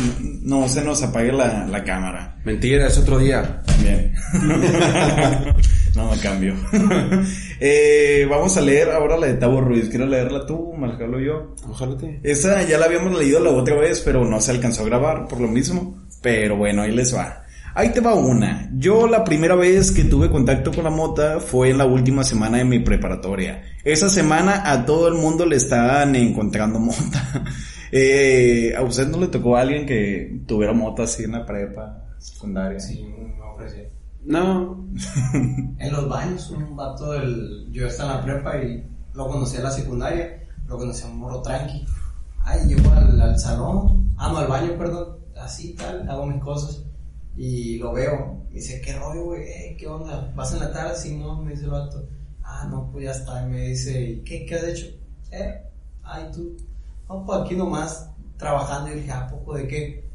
[0.44, 2.38] no se nos apague la, la cámara.
[2.46, 3.64] Mentira, es otro día.
[3.66, 4.14] También.
[5.96, 6.54] no me cambio.
[7.60, 9.90] eh, vamos a leer ahora la de Tavo Ruiz.
[9.90, 11.56] ¿Quieres leerla tú, Malcalo yo?
[11.68, 15.28] Ojalá Esa ya la habíamos leído la otra vez, pero no se alcanzó a grabar
[15.28, 15.98] por lo mismo.
[16.22, 17.44] Pero bueno, ahí les va.
[17.76, 18.70] Ahí te va una.
[18.74, 22.58] Yo la primera vez que tuve contacto con la mota fue en la última semana
[22.58, 23.64] de mi preparatoria.
[23.84, 27.44] Esa semana a todo el mundo le estaban encontrando mota.
[27.92, 32.06] Eh, ¿A usted no le tocó a alguien que tuviera mota así en la prepa
[32.20, 32.80] secundaria?
[32.80, 33.82] Sí, me ofrecí.
[34.26, 34.86] No.
[35.80, 37.68] En los baños, un vato del.
[37.72, 40.40] Yo estaba en la prepa y lo conocí en la secundaria.
[40.68, 41.84] Lo conocí a un morro tranqui.
[42.44, 44.14] Ay, llego al, al salón.
[44.18, 45.18] Ah, no, al baño, perdón.
[45.36, 46.84] Así, tal, hago mis cosas.
[47.36, 48.46] Y lo veo.
[48.50, 49.44] Me dice, ¿qué rollo, güey?
[49.44, 50.32] Eh, ¿Qué onda?
[50.36, 51.10] ¿Vas en la tarde?
[51.16, 52.08] No, me dice el vato.
[52.44, 53.44] Ah, no, pues ya está.
[53.44, 54.88] Y me dice, ¿y qué, qué has hecho?
[55.32, 55.62] Eh,
[56.04, 56.58] ay, tú.
[57.08, 58.92] No, pues aquí nomás trabajando.
[58.92, 60.10] Y dije, ¿a poco de qué?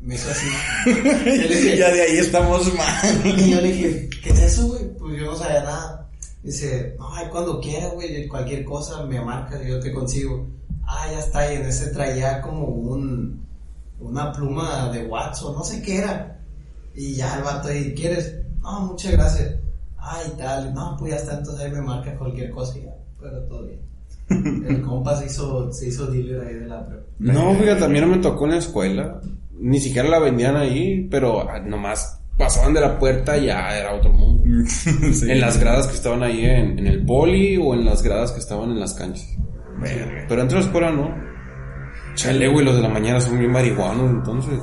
[0.00, 0.46] Me hizo así.
[1.78, 3.22] ya de ahí estamos mal.
[3.24, 4.92] Y yo le dije, ¿qué es eso, güey?
[4.98, 6.10] Pues yo no sabía nada.
[6.42, 10.44] Dice, ay, cuando quieras, güey, cualquier cosa me marcas y yo te consigo.
[10.84, 13.46] Ah, ya está, y en ese traía como un,
[14.02, 16.40] una pluma de Watson, no sé qué era.
[16.94, 18.36] Y ya el vato ahí, ¿quieres?
[18.60, 19.54] No, muchas gracias.
[19.96, 23.42] Ay, tal, no, pues ya está, entonces ahí me marcas cualquier cosa y ya, pero
[23.44, 23.80] todo bien.
[24.68, 27.04] El compa se hizo, se hizo dealer ahí de la prepa.
[27.18, 29.20] No, fíjate, también no me tocó en la escuela.
[29.58, 33.94] Ni siquiera la vendían ahí, pero ah, nomás pasaban de la puerta y ya era
[33.94, 34.42] otro mundo.
[35.12, 35.30] Sí.
[35.30, 38.40] En las gradas que estaban ahí en, en el poli o en las gradas que
[38.40, 39.26] estaban en las canchas.
[39.80, 41.31] Pero dentro de la escuela no.
[42.14, 44.60] Chale, güey, los de la mañana son bien marihuanos, entonces.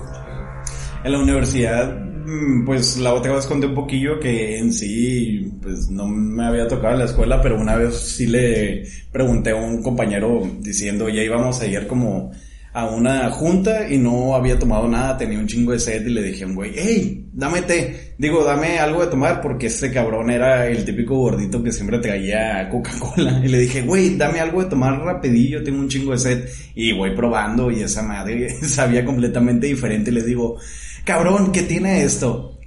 [1.03, 5.89] En la universidad, mm, pues la otra vez conté un poquillo que en sí, pues
[5.89, 9.81] no me había tocado en la escuela, pero una vez sí le pregunté a un
[9.81, 12.31] compañero diciendo, ya íbamos a ir como
[12.73, 16.21] a una junta y no había tomado nada, tenía un chingo de sed y le
[16.21, 20.29] dije a un güey, hey, dame té, digo, dame algo de tomar porque este cabrón
[20.29, 24.69] era el típico gordito que siempre traía Coca-Cola y le dije, güey, dame algo de
[24.69, 29.67] tomar rapidillo, tengo un chingo de sed y voy probando y esa madre sabía completamente
[29.67, 30.57] diferente y le digo,
[31.03, 32.59] cabrón, ¿qué tiene esto?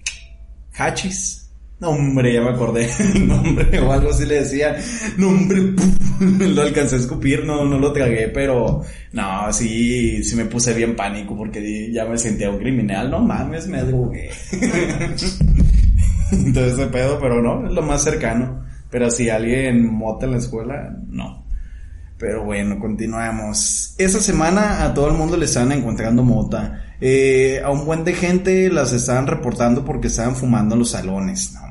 [0.75, 1.42] Hachis.
[1.83, 2.89] No, hombre, ya me acordé.
[3.27, 4.77] No, hombre, o algo así le decía.
[5.17, 5.75] No, hombre,
[6.21, 10.95] lo alcancé a escupir, no, no lo tragué, pero no, sí, sí me puse bien
[10.95, 13.11] pánico porque ya me sentía un criminal.
[13.11, 14.31] No mames, me drogué.
[16.31, 18.65] Entonces ese pedo, pero no, es lo más cercano.
[18.89, 21.45] Pero si alguien mota en la escuela, no.
[22.17, 23.97] Pero bueno, continuamos.
[23.99, 26.95] Esa semana a todo el mundo le estaban encontrando mota.
[27.01, 31.53] Eh, a un buen de gente las estaban reportando porque estaban fumando en los salones.
[31.55, 31.62] No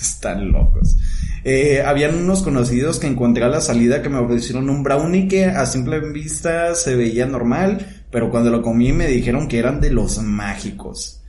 [0.00, 0.96] están locos.
[1.44, 5.46] Eh, habían unos conocidos que encontré a la salida que me ofrecieron un brownie que
[5.46, 9.90] a simple vista se veía normal, pero cuando lo comí me dijeron que eran de
[9.90, 11.22] los mágicos.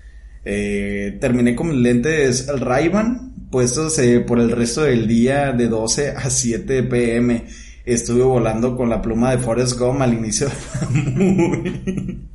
[0.44, 6.30] Eh, terminé con lentes Ray-Ban puestos eh, por el resto del día de 12 a
[6.30, 7.46] 7 pm.
[7.84, 12.22] Estuve volando con la pluma de Forrest Gump al inicio de la.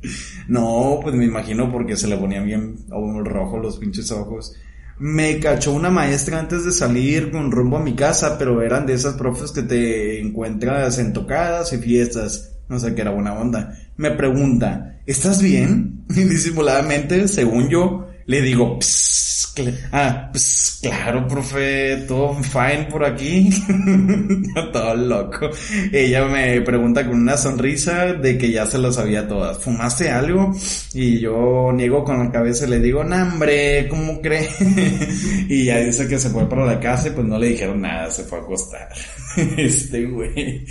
[0.47, 4.53] No, pues me imagino porque se le ponían bien rojos los pinches ojos.
[4.99, 8.93] Me cachó una maestra antes de salir con rumbo a mi casa, pero eran de
[8.93, 12.53] esas profes que te encuentras en tocadas y fiestas.
[12.67, 13.77] No sé qué era buena onda.
[13.95, 16.05] Me pregunta, ¿estás bien?
[16.09, 23.03] Y disimuladamente, según yo, le digo, "Psst, cl- ah, psst, claro, profe, todo fine por
[23.03, 23.49] aquí.
[24.73, 25.49] Todo loco.
[25.91, 29.57] Ella me pregunta con una sonrisa de que ya se lo sabía todas.
[29.59, 30.53] ¿Fumaste algo?
[30.93, 34.47] Y yo niego con la cabeza y le digo, no, hombre, ¿cómo cree?
[35.49, 38.09] y ya dice que se fue para la casa y pues no le dijeron nada,
[38.11, 38.89] se fue a acostar.
[39.57, 40.65] este güey.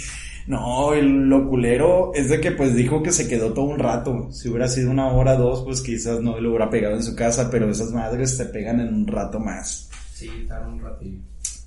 [0.47, 4.29] No, el lo culero es de que pues dijo que se quedó todo un rato.
[4.31, 7.17] Si hubiera sido una hora o dos, pues quizás no lo hubiera pegado en su
[7.17, 9.89] casa, pero esas madres te pegan en un rato más.
[10.15, 11.19] Sí, tarda un ratillo.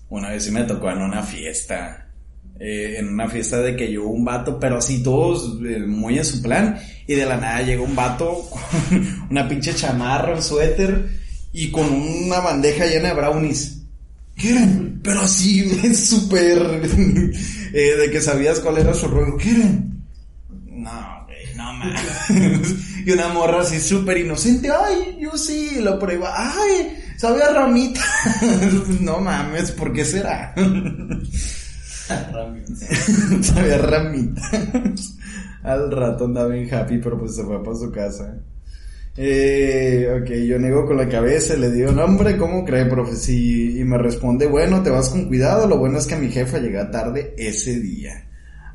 [0.10, 2.06] Una vez sí me tocó en una fiesta.
[2.60, 6.26] eh, en una fiesta de que llegó un vato, pero así todos eh, muy en
[6.26, 6.78] su plan.
[7.08, 8.62] Y de la nada llegó un vato con
[9.30, 11.10] una pinche chamarra, un suéter
[11.54, 13.82] y con una bandeja llena de brownies.
[14.36, 15.00] ¿Qué eran?
[15.04, 16.60] Pero así, súper.
[17.74, 19.38] Eh, de que sabías cuál era su rollo.
[19.38, 20.04] ¿Qué eran?
[20.66, 22.76] No, güey, no mames.
[23.06, 24.70] y una morra así súper inocente.
[24.72, 26.34] Ay, yo sí, lo prueba.
[26.36, 28.02] Ay, sabe a ramita.
[29.02, 30.54] no mames, ¿por qué será?
[33.42, 34.42] sabe a ramita.
[35.64, 38.36] Al rato andaba bien happy, pero pues se fue para su casa.
[39.22, 43.34] Eh, ok, yo niego con la cabeza le digo, no hombre, ¿cómo cree, profe?
[43.34, 46.90] Y me responde, bueno, te vas con cuidado, lo bueno es que mi jefa llega
[46.90, 48.14] tarde ese día.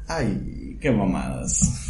[0.06, 1.88] Ay, qué mamadas.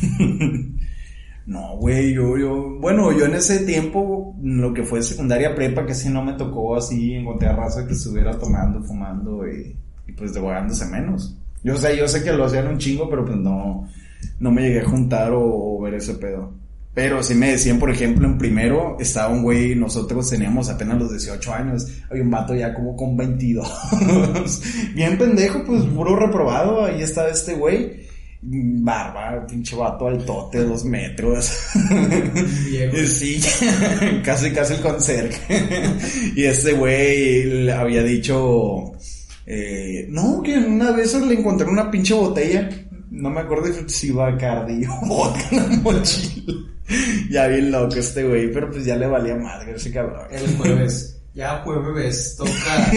[1.46, 5.94] no, güey, yo, yo, bueno, yo en ese tiempo, lo que fue secundaria prepa, que
[5.96, 10.86] sí no me tocó así encontrar raza que estuviera tomando, fumando y, y pues devorándose
[10.86, 11.36] menos.
[11.64, 13.88] Yo sé, yo sé que lo hacían un chingo, pero pues no,
[14.38, 16.62] no me llegué a juntar o, o ver ese pedo.
[16.94, 21.10] Pero sí me decían, por ejemplo, en primero estaba un güey, nosotros teníamos apenas los
[21.10, 24.62] 18 años, hay un vato ya como con 22.
[24.94, 28.04] Bien pendejo, pues puro reprobado, ahí estaba este güey.
[28.46, 31.50] Barba, pinche vato altote, dos metros.
[33.08, 33.40] Sí,
[34.24, 35.64] casi, casi el conserje.
[36.36, 38.92] y este güey le había dicho,
[39.46, 42.68] eh, no, que una vez le encontré una pinche botella.
[43.10, 46.73] No me acuerdo si iba cardio o vodka en la mochila.
[47.30, 50.26] ya bien loco este güey, pero pues ya le valía madre ese cabrón.
[50.30, 51.20] El jueves.
[51.34, 52.90] Ya jueves toca.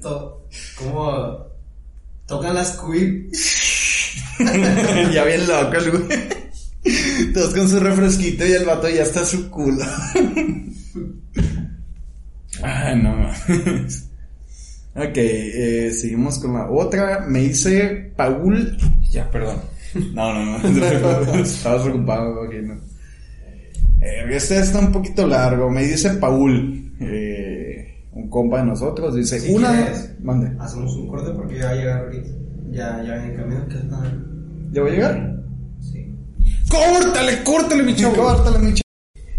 [0.02, 0.46] to-
[0.78, 1.46] ¿Cómo?
[2.26, 3.32] Tocan las quip.
[5.12, 6.08] ya bien loco el güey.
[7.32, 9.84] Todos con su refresquito y el vato ya está a su culo.
[12.62, 14.08] ah, no mames.
[14.94, 17.24] Ok, eh, seguimos con la otra.
[17.26, 18.76] Me dice Paul.
[19.10, 19.60] Ya, perdón.
[20.14, 21.34] No, no, no.
[21.38, 22.74] Estaba preocupado, ok, no.
[24.00, 25.70] Eh, este está un poquito largo.
[25.70, 26.92] Me dice Paul.
[27.00, 29.14] Eh, un compa de nosotros.
[29.14, 29.70] Dice, Si una.
[29.72, 30.52] quieres, Mande.
[30.58, 32.28] Hacemos un corte porque ya va a llegar ahorita.
[32.70, 34.12] Ya, ya en camino que está.
[34.72, 35.36] ¿Ya voy a llegar?
[35.80, 36.14] Sí.
[36.68, 38.14] ¡Córtale, córtale, mi chavo!
[38.16, 38.80] Córtale, mi ch-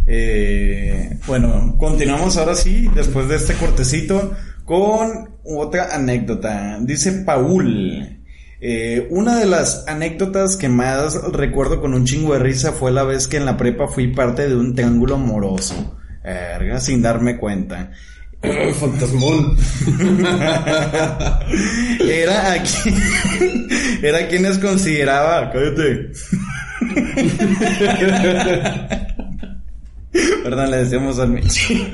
[0.07, 4.31] Eh, bueno, continuamos ahora sí, después de este cortecito,
[4.63, 6.79] con otra anécdota.
[6.81, 8.14] Dice Paul.
[8.67, 13.03] Eh, una de las anécdotas que más recuerdo con un chingo de risa fue la
[13.03, 15.99] vez que en la prepa fui parte de un triángulo amoroso.
[16.23, 17.91] Verga, sin darme cuenta.
[18.79, 19.55] Fantasmón.
[22.09, 22.91] Era aquí.
[24.01, 25.51] Era quienes consideraba.
[25.51, 26.11] Cállate.
[30.43, 31.93] Perdón, le decíamos al Michi.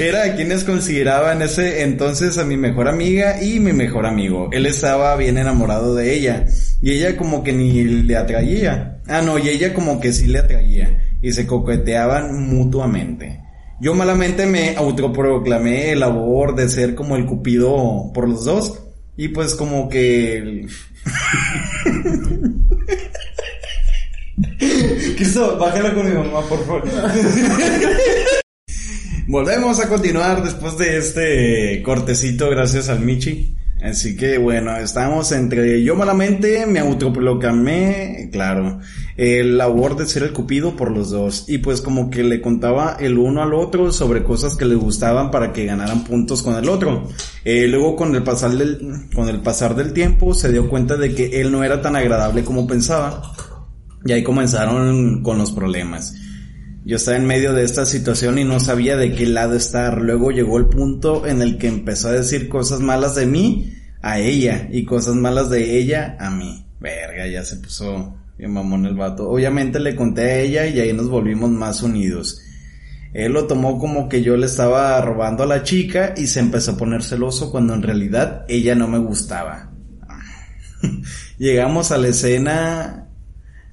[0.00, 4.48] Era a quienes consideraba en ese entonces a mi mejor amiga y mi mejor amigo.
[4.52, 6.46] Él estaba bien enamorado de ella.
[6.82, 8.98] Y ella como que ni le atraía.
[9.06, 11.18] Ah, no, y ella como que sí le atraía.
[11.22, 13.40] Y se coqueteaban mutuamente.
[13.80, 18.80] Yo malamente me autoproclamé el labor de ser como el cupido por los dos.
[19.16, 20.66] Y pues como que...
[25.14, 26.84] Cristo, bájala con mi mamá, por favor.
[29.26, 33.56] Volvemos a continuar después de este cortecito gracias al Michi.
[33.82, 38.78] Así que bueno, estamos entre yo malamente me autoproclamé, claro,
[39.18, 41.44] el labor de ser el cupido por los dos.
[41.48, 45.30] Y pues como que le contaba el uno al otro sobre cosas que le gustaban
[45.30, 47.08] para que ganaran puntos con el otro.
[47.44, 51.14] Eh, luego con el pasar del, con el pasar del tiempo se dio cuenta de
[51.14, 53.34] que él no era tan agradable como pensaba.
[54.04, 56.14] Y ahí comenzaron con los problemas.
[56.84, 60.02] Yo estaba en medio de esta situación y no sabía de qué lado estar.
[60.02, 64.20] Luego llegó el punto en el que empezó a decir cosas malas de mí a
[64.20, 66.66] ella y cosas malas de ella a mí.
[66.80, 69.30] Verga, ya se puso bien mamón el vato.
[69.30, 72.42] Obviamente le conté a ella y ahí nos volvimos más unidos.
[73.14, 76.72] Él lo tomó como que yo le estaba robando a la chica y se empezó
[76.72, 79.72] a poner celoso cuando en realidad ella no me gustaba.
[81.38, 83.03] Llegamos a la escena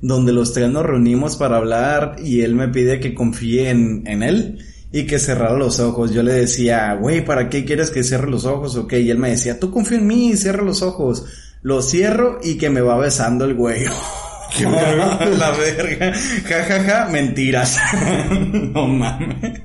[0.02, 4.24] donde los tres nos reunimos para hablar y él me pide que confíe en, en
[4.24, 6.12] él y que cerrara los ojos.
[6.12, 8.76] Yo le decía, güey, ¿para qué quieres que cierre los ojos?
[8.76, 11.26] Ok, y él me decía, tú confía en mí, cierra los ojos.
[11.62, 13.86] Lo cierro y que me va besando el güey.
[14.58, 14.66] ¡Qué
[15.38, 16.14] la verga!
[16.46, 17.78] Ja, ja, ja, mentiras.
[18.74, 19.62] no mames.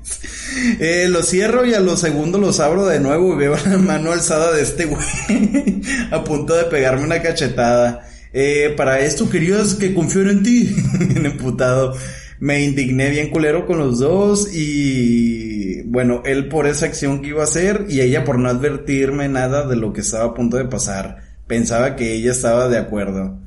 [0.79, 4.13] Eh, lo cierro y a los segundos los abro de nuevo y veo la mano
[4.13, 5.83] alzada de este güey.
[6.13, 8.07] a punto de pegarme una cachetada.
[8.33, 10.75] Eh, para esto querías que confiara en ti.
[10.99, 11.95] Bien emputado.
[12.39, 17.41] Me indigné bien culero con los dos y bueno, él por esa acción que iba
[17.41, 20.67] a hacer y ella por no advertirme nada de lo que estaba a punto de
[20.67, 21.23] pasar.
[21.47, 23.41] Pensaba que ella estaba de acuerdo.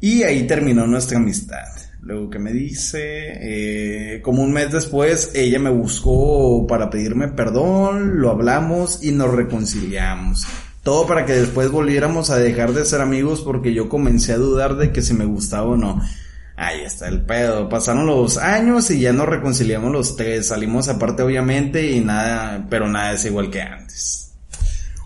[0.00, 1.64] Y ahí terminó nuestra amistad.
[2.00, 2.98] Luego que me dice,
[3.40, 9.32] eh, como un mes después, ella me buscó para pedirme perdón, lo hablamos y nos
[9.32, 10.46] reconciliamos.
[10.84, 14.76] Todo para que después volviéramos a dejar de ser amigos porque yo comencé a dudar
[14.76, 16.00] de que si me gustaba o no.
[16.56, 17.70] Ahí está el pedo.
[17.70, 20.48] Pasaron los años y ya nos reconciliamos los tres.
[20.48, 24.34] Salimos aparte obviamente y nada, pero nada es igual que antes.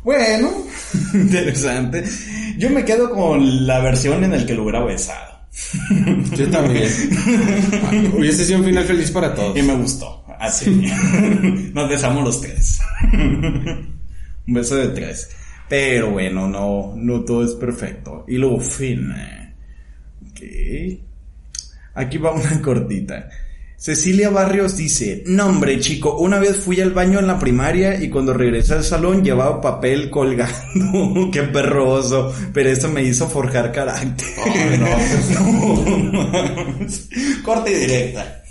[0.02, 0.50] Bueno,
[1.14, 2.04] interesante.
[2.58, 5.38] Yo me quedo con la versión en la que lo hubiera besado.
[6.36, 6.90] Yo también.
[8.16, 9.56] Hubiese sido un final feliz para todos.
[9.56, 10.24] Y me gustó.
[10.40, 10.70] Así.
[11.72, 12.80] Nos besamos los tres.
[13.12, 15.30] un beso de tres.
[15.68, 18.24] Pero bueno, no, no todo es perfecto.
[18.26, 19.12] Y luego fin.
[20.30, 20.40] Ok.
[21.94, 23.28] Aquí va una cortita.
[23.78, 28.10] Cecilia Barrios dice, no hombre chico, una vez fui al baño en la primaria y
[28.10, 34.26] cuando regresé al salón llevaba papel colgando, qué perroso, pero eso me hizo forjar carácter.
[34.44, 36.90] Ay, no, pues
[37.36, 37.42] no.
[37.44, 38.42] Corte y directa.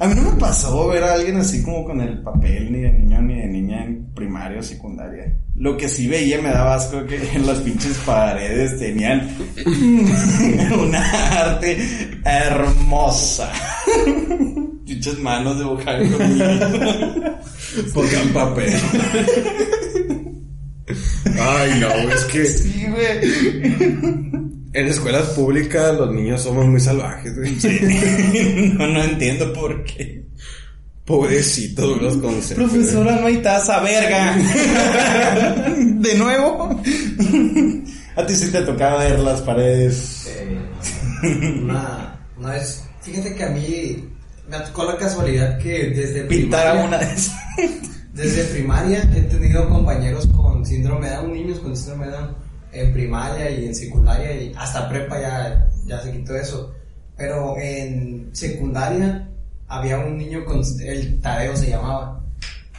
[0.00, 2.92] A mí no me pasó ver a alguien así como con el papel ni de
[2.92, 5.36] niño ni de niña en primaria o secundaria.
[5.56, 9.28] Lo que sí veía me daba asco que en las pinches paredes tenían
[10.78, 11.02] una
[11.40, 11.78] arte
[12.24, 13.52] hermosa.
[14.86, 15.98] Pinches manos de boca
[17.92, 18.74] Pongan papel.
[21.38, 24.47] Ay, no, es que Sí, güey.
[24.72, 27.56] En escuelas públicas los niños somos muy salvajes, güey.
[28.78, 30.26] No, no entiendo por qué.
[31.04, 32.70] Pobrecitos los conceptos.
[32.70, 34.36] Profesora, no hay taza, verga.
[35.78, 36.80] ¿De nuevo?
[38.16, 40.26] A ti sí te tocaba ver las paredes.
[40.28, 40.58] Eh,
[41.62, 44.04] Una, una vez, fíjate que a mí
[44.50, 47.30] me tocó la casualidad que desde Pintar a primaria, una vez.
[48.12, 52.36] desde primaria he tenido compañeros con síndrome de Down, niños con síndrome de Down,
[52.72, 56.74] en primaria y en secundaria y hasta prepa ya, ya se quitó eso.
[57.16, 59.28] Pero en secundaria
[59.66, 62.22] había un niño con, el Tadeo se llamaba,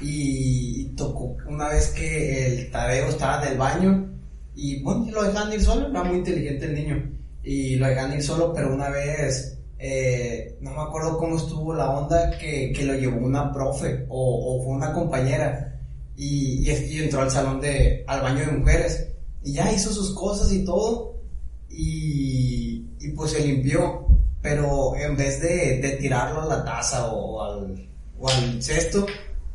[0.02, 4.10] y tocó una vez que el Tadeo estaba en el baño
[4.56, 7.12] y bueno, lo dejaban ir solo, era muy inteligente el niño,
[7.44, 11.90] y lo dejaban ir solo, pero una vez, eh, no me acuerdo cómo estuvo la
[11.92, 15.80] onda, que, que lo llevó una profe o, o fue una compañera,
[16.18, 19.08] y, y, y entró al salón de, al baño de mujeres,
[19.44, 21.16] y ya hizo sus cosas y todo,
[21.70, 24.08] y, y pues se limpió,
[24.42, 29.06] pero en vez de, de tirarlo a la taza o al, o al cesto,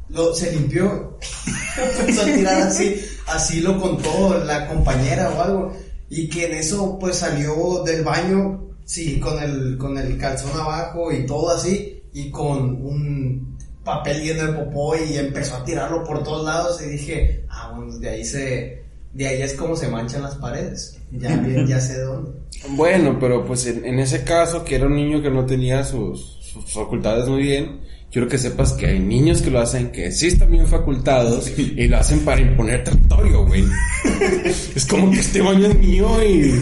[0.09, 1.19] lo, se limpió,
[1.99, 5.77] empezó a tirar así, así lo contó la compañera o algo,
[6.09, 11.13] y que en eso pues salió del baño, sí, con el, con el calzón abajo
[11.13, 16.23] y todo así, y con un papel lleno de popó y empezó a tirarlo por
[16.23, 16.81] todos lados.
[16.83, 18.84] Y dije, ah, bueno, de ahí se,
[19.15, 22.33] de ahí es como se manchan las paredes, ya, bien, ya sé dónde.
[22.71, 26.39] Bueno, pero pues en, en ese caso, que era un niño que no tenía sus,
[26.41, 27.81] sus facultades muy bien,
[28.15, 31.89] quiero que sepas que hay niños que lo hacen que sí están bien facultados y
[31.89, 33.65] lo hacen para imponer territorio, güey.
[34.77, 36.53] es como que este baño es mío y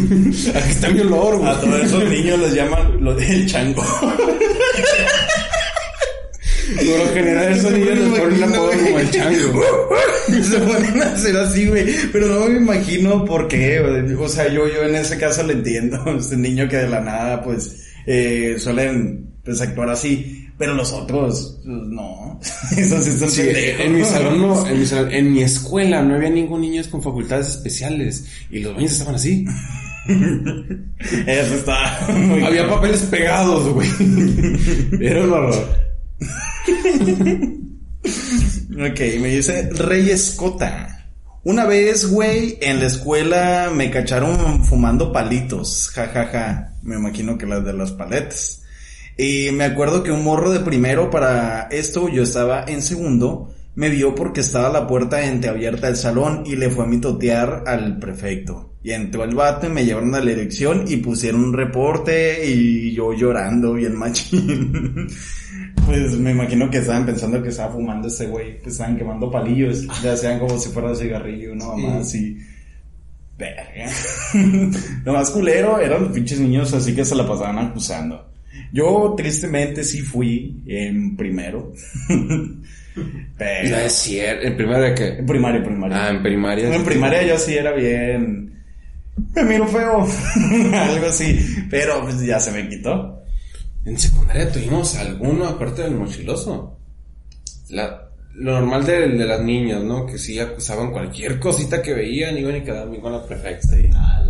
[0.56, 1.50] aquí está mi olor, güey.
[1.50, 3.82] A todos esos niños les llaman lo del chango.
[6.76, 9.62] Por lo general esos niños les ponen la apodo como el chango.
[10.42, 11.86] Se ponen a hacer así, güey.
[12.12, 13.80] Pero no me imagino por qué.
[14.18, 16.02] O sea, yo, yo en ese caso lo entiendo.
[16.18, 20.38] Este niño que de la nada, pues, eh, suelen pues, actuar así.
[20.58, 22.38] Pero los otros, pues, no.
[23.28, 23.42] Sí
[23.78, 27.02] en mi salón no, en mi salón- en mi escuela no había ningún niño con
[27.02, 29.44] facultades especiales y los baños estaban así.
[31.26, 33.88] Eso está muy Había papeles pegados, güey.
[35.00, 35.91] Era un horror.
[38.72, 41.06] Ok, me dice Reyes Cota.
[41.44, 45.90] Una vez, güey, en la escuela me cacharon fumando palitos.
[45.90, 46.74] Ja, ja, ja.
[46.82, 48.62] Me imagino que las de las paletas.
[49.16, 53.88] Y me acuerdo que un morro de primero para esto, yo estaba en segundo, me
[53.88, 58.71] vio porque estaba la puerta entreabierta del salón y le fue a mitotear al prefecto.
[58.84, 62.92] Y entró el vato y me llevaron a la dirección y pusieron un reporte y
[62.92, 65.06] yo llorando bien machín.
[65.86, 69.86] Pues me imagino que estaban pensando que estaba fumando ese güey, pues estaban quemando palillos,
[70.02, 72.38] le hacían como si fuera cigarrillo, una mamá así.
[73.38, 73.90] Verga.
[75.04, 78.32] Lo más culero eran los pinches niños así que se la pasaban acusando.
[78.72, 81.72] Yo tristemente sí fui en primero.
[83.38, 83.70] Pero...
[83.70, 84.46] No es cierto.
[84.46, 85.08] ¿En primaria qué?
[85.18, 86.04] En primaria, primaria.
[86.04, 86.74] Ah, en primaria.
[86.74, 88.52] En primaria yo sí era bien.
[89.34, 90.06] Me miro feo.
[90.74, 91.38] Algo así.
[91.70, 93.22] Pero pues ya se me quitó.
[93.84, 96.78] En secundaria tuvimos alguno aparte del mochiloso.
[97.70, 100.06] La, lo normal de, de las niñas, ¿no?
[100.06, 103.74] Que sí acusaban cualquier cosita que veían, iban y quedaban bien con la prefecta.
[103.76, 104.22] A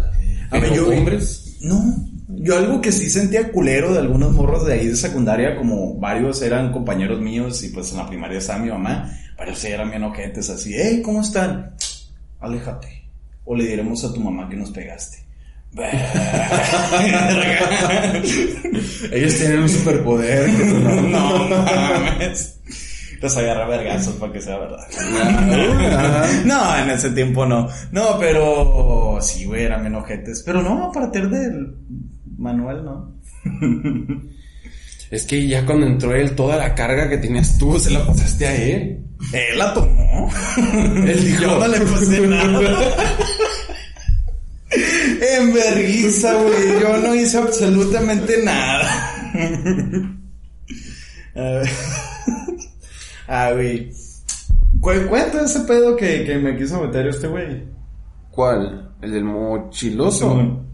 [0.59, 1.80] ver, Pero yo- hombres, No.
[2.35, 6.41] Yo algo que sí sentía culero de algunos morros de ahí de secundaria, como varios
[6.41, 10.03] eran compañeros míos y pues en la primaria estaba mi mamá, varios sí eran bien
[10.03, 11.74] ojetes así, hey, ¿cómo están?
[12.41, 13.01] Aléjate.
[13.45, 15.18] O le diremos a tu mamá que nos pegaste.
[15.72, 16.12] Verga.
[19.12, 20.49] ellos tienen un superpoder.
[20.49, 21.49] no.
[21.49, 22.61] No mames.
[23.22, 24.84] Los agarra vergazos para que sea verdad.
[26.45, 27.68] No, en ese tiempo no.
[27.93, 30.43] No, pero sí, güey, eran bien ojetes.
[30.45, 31.76] Pero no, a partir del
[32.36, 33.14] Manuel, no.
[35.12, 38.46] Es que ya cuando entró él, toda la carga que tenías tú se la pasaste
[38.46, 39.04] a él.
[39.32, 40.30] Él la tomó.
[41.06, 42.86] Él dijo, Yo no le pasé nada.
[45.36, 46.80] En vergüenza, güey.
[46.80, 49.22] Yo no hice absolutamente nada.
[51.36, 51.68] A ver.
[53.28, 53.90] Ah, güey.
[54.80, 57.62] Cu- Cuenta ese pedo que, que me quiso meter este güey.
[58.30, 58.92] ¿Cuál?
[59.00, 60.64] ¿El del mochiloso?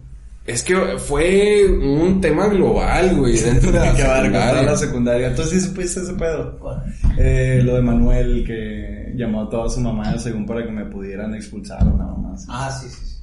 [0.49, 4.63] Es que fue un tema global, güey, dentro de la que va a secundaria.
[4.63, 5.27] la secundaria.
[5.29, 6.59] Entonces sí supiste ese pedo.
[7.19, 11.35] Eh, lo de Manuel que llamó a toda su mamá según para que me pudieran
[11.35, 12.47] expulsar o nada más.
[12.49, 12.97] Ah, sí, sí.
[13.05, 13.17] sí.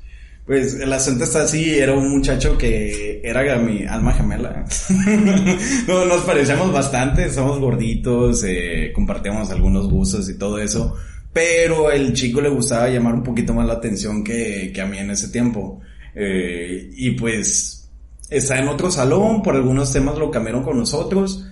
[0.46, 4.64] Pues el asunto está así, era un muchacho que era mi alma gemela.
[5.88, 10.96] no, nos parecíamos bastante, somos gorditos, eh, compartíamos algunos gustos y todo eso.
[11.34, 15.00] Pero el chico le gustaba llamar un poquito más la atención que, que a mí
[15.00, 15.82] en ese tiempo.
[16.16, 17.90] Eh, y pues
[18.30, 21.46] está en otro salón, por algunos temas lo cambiaron con nosotros.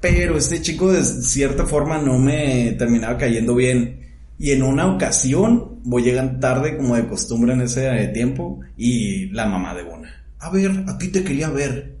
[0.00, 4.06] Pero este chico de cierta forma no me terminaba cayendo bien.
[4.38, 9.46] Y en una ocasión voy llegando tarde como de costumbre en ese tiempo y la
[9.46, 10.24] mamá de una.
[10.38, 11.96] a ver, a ti te quería ver.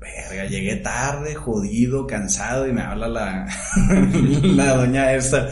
[0.00, 3.46] Verga, llegué tarde, jodido, cansado y me habla la,
[4.42, 5.50] la doña esta.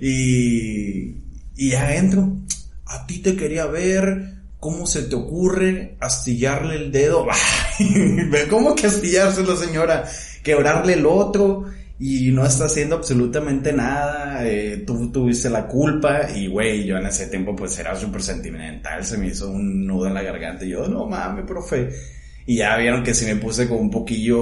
[0.00, 1.16] Y,
[1.56, 2.36] y ya entro.
[2.86, 4.35] A ti te quería ver.
[4.60, 7.26] ¿Cómo se te ocurre astillarle el dedo?
[8.50, 10.04] ¿Cómo que astillárselo, señora?
[10.42, 11.66] Quebrarle el otro
[11.98, 17.06] y no está haciendo absolutamente nada, eh, tú tuviste la culpa y güey, yo en
[17.06, 20.70] ese tiempo pues era súper sentimental, se me hizo un nudo en la garganta y
[20.70, 21.88] yo, no mames, profe.
[22.44, 24.38] Y ya vieron que sí me puse como un poquillo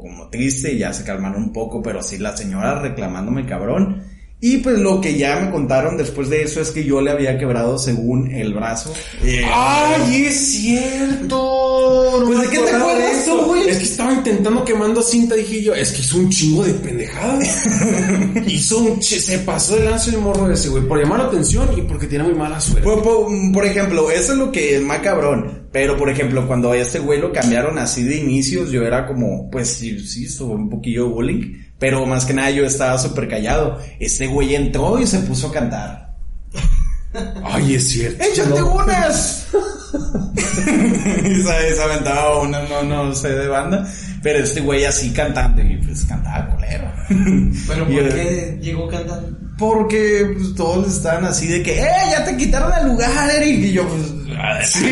[0.00, 4.02] como triste y ya se calmaron un poco, pero sí la señora reclamándome cabrón.
[4.38, 7.38] Y pues lo que ya me contaron después de eso es que yo le había
[7.38, 8.92] quebrado según el brazo.
[9.24, 12.22] Eh, ¡Ay, es cierto!
[12.26, 13.68] pues de qué te acuerdas tú, güey.
[13.68, 17.64] Es que estaba intentando quemando cinta, dije yo, es que hizo un chingo de pendejadas.
[18.46, 21.82] hizo un se pasó de lanza el morro ese, güey, por llamar la atención y
[21.82, 22.82] porque tiene muy mala suerte.
[22.82, 25.66] Por, por, por, ejemplo, eso es lo que es más cabrón.
[25.72, 29.50] Pero por ejemplo, cuando a este güey lo cambiaron así de inicios, yo era como,
[29.50, 31.52] pues sí, sí, estuvo un poquillo de bullying.
[31.78, 33.78] Pero más que nada yo estaba súper callado.
[34.00, 36.14] Este güey entró y se puso a cantar.
[37.44, 38.22] Ay, es cierto.
[38.22, 39.46] ¡Échate unas!
[39.96, 43.86] y se, se aventaba una, no, no sé de banda.
[44.22, 46.90] Pero este güey así cantando y pues cantaba colero.
[47.68, 49.45] ¿Pero por qué llegó cantando?
[49.58, 52.10] Porque pues, todos estaban así de que, ¡eh!
[52.10, 53.58] Ya te quitaron el lugar, Eric.
[53.64, 54.12] Y yo, pues,
[54.64, 54.84] sí,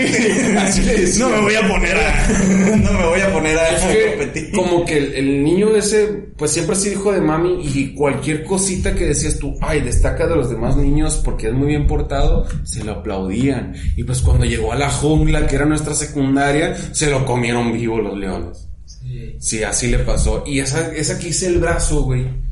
[0.57, 2.29] así no me voy a poner a,
[2.77, 4.53] no me voy a poner a, es que, competir.
[4.53, 6.07] Como que el, el, niño ese,
[6.37, 10.27] pues siempre ha sido hijo de mami y cualquier cosita que decías tú, ay, destaca
[10.27, 13.75] de los demás niños porque es muy bien portado, se lo aplaudían.
[13.97, 17.99] Y pues cuando llegó a la jungla, que era nuestra secundaria, se lo comieron vivo
[17.99, 18.67] los leones.
[18.87, 20.43] Sí, sí así le pasó.
[20.47, 22.44] Y esa, esa que hice el brazo, güey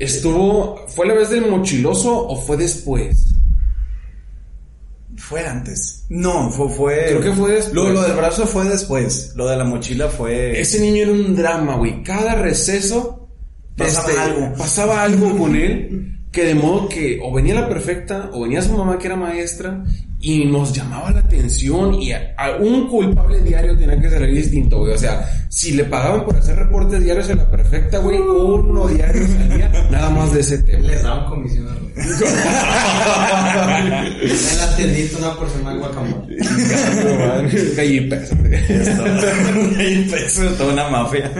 [0.00, 3.34] Estuvo, ¿fue la vez del mochiloso o fue después?
[5.18, 6.06] Fue antes.
[6.08, 7.04] No, fue, fue.
[7.08, 7.74] Creo que fue después.
[7.74, 9.32] Lo, lo, del brazo fue después.
[9.36, 10.58] Lo de la mochila fue.
[10.58, 12.02] Ese niño era un drama, güey.
[12.02, 13.28] Cada receso.
[13.76, 14.54] Pasaba este, algo.
[14.56, 16.19] Pasaba algo con él.
[16.30, 19.82] Que de modo que o venía la perfecta o venía su mamá que era maestra
[20.20, 24.78] y nos llamaba la atención y a, a un culpable diario tenía que salir distinto,
[24.78, 24.92] güey.
[24.92, 29.26] O sea, si le pagaban por hacer reportes diarios en la perfecta, güey, uno diario
[29.26, 30.86] salía nada más de ese tema.
[30.86, 31.80] Les daban comisión, güey.
[34.22, 36.36] en la tiendita una porción de guacamole.
[37.76, 38.36] Calle peso.
[39.76, 41.30] Calle peso, toda una mafia.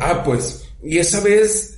[0.00, 0.62] ah, pues.
[0.82, 1.73] Y esa vez,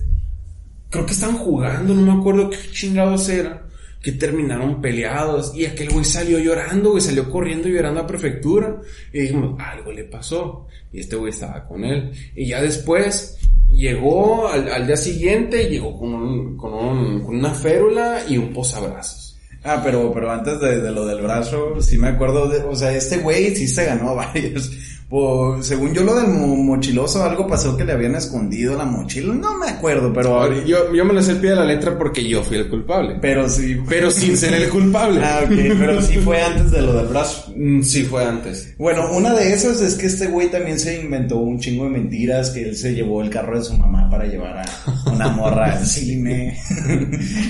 [0.96, 3.62] creo que estaban jugando, no me acuerdo qué chingados era
[4.02, 8.80] que terminaron peleados y aquel güey salió llorando, güey, salió corriendo llorando a prefectura
[9.12, 13.36] y dijimos, algo le pasó y este güey estaba con él y ya después
[13.70, 19.38] llegó al, día siguiente, llegó con, un, con, un, con una férula y un posabrazos.
[19.64, 22.94] Ah, pero, pero antes de, de, lo del brazo, sí me acuerdo de, o sea,
[22.94, 24.70] este güey sí se ganó varios.
[25.08, 29.34] Pues, según yo lo del mochiloso, algo pasó que le habían escondido la mochila.
[29.34, 30.52] No me acuerdo, pero...
[30.64, 33.18] Yo, yo me lo sé el pie de la letra porque yo fui el culpable.
[33.20, 33.76] Pero sí...
[33.88, 35.20] Pero sin ser el culpable.
[35.22, 35.54] ah, ok.
[35.78, 37.52] Pero sí fue antes de lo del brazo.
[37.54, 38.74] Mm, sí fue antes.
[38.78, 42.50] Bueno, una de esas es que este güey también se inventó un chingo de mentiras,
[42.50, 45.86] que él se llevó el carro de su mamá para llevar a una morra al
[45.86, 46.58] cine.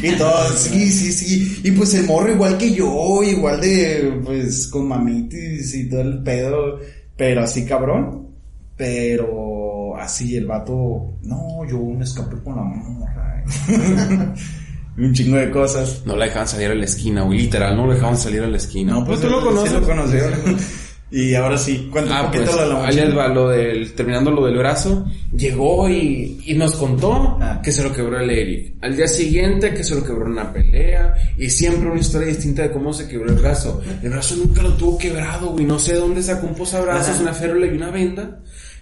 [0.02, 1.60] y todo, sí, sí, sí.
[1.64, 6.22] Y pues el morro igual que yo, igual de, pues, con mamitis y todo el
[6.22, 6.78] pedo
[7.16, 8.26] pero así cabrón.
[8.76, 13.44] Pero así el vato, no, yo me escapé con la morra.
[14.98, 16.02] un chingo de cosas.
[16.04, 17.38] No la dejaban salir a la esquina, güey.
[17.38, 18.92] Literal, no lo dejaban salir a la esquina.
[18.92, 19.70] No, pues, tú lo conoces.
[19.70, 20.16] Sí lo conocí.
[21.08, 22.86] y ahora sí, cuéntame ah, pues, de la.
[22.86, 27.60] Ahí va, lo del, terminando lo del brazo, llegó y, y nos contó ah.
[27.62, 28.74] que se lo quebró el Eric.
[28.82, 32.62] Al día siguiente que se lo quebró en una pelea y siempre una historia distinta
[32.62, 33.80] de cómo se quebró el brazo.
[34.02, 35.64] El brazo nunca lo tuvo quebrado, güey.
[35.64, 38.40] No sé dónde sacó un posabrazos, una férula y una venda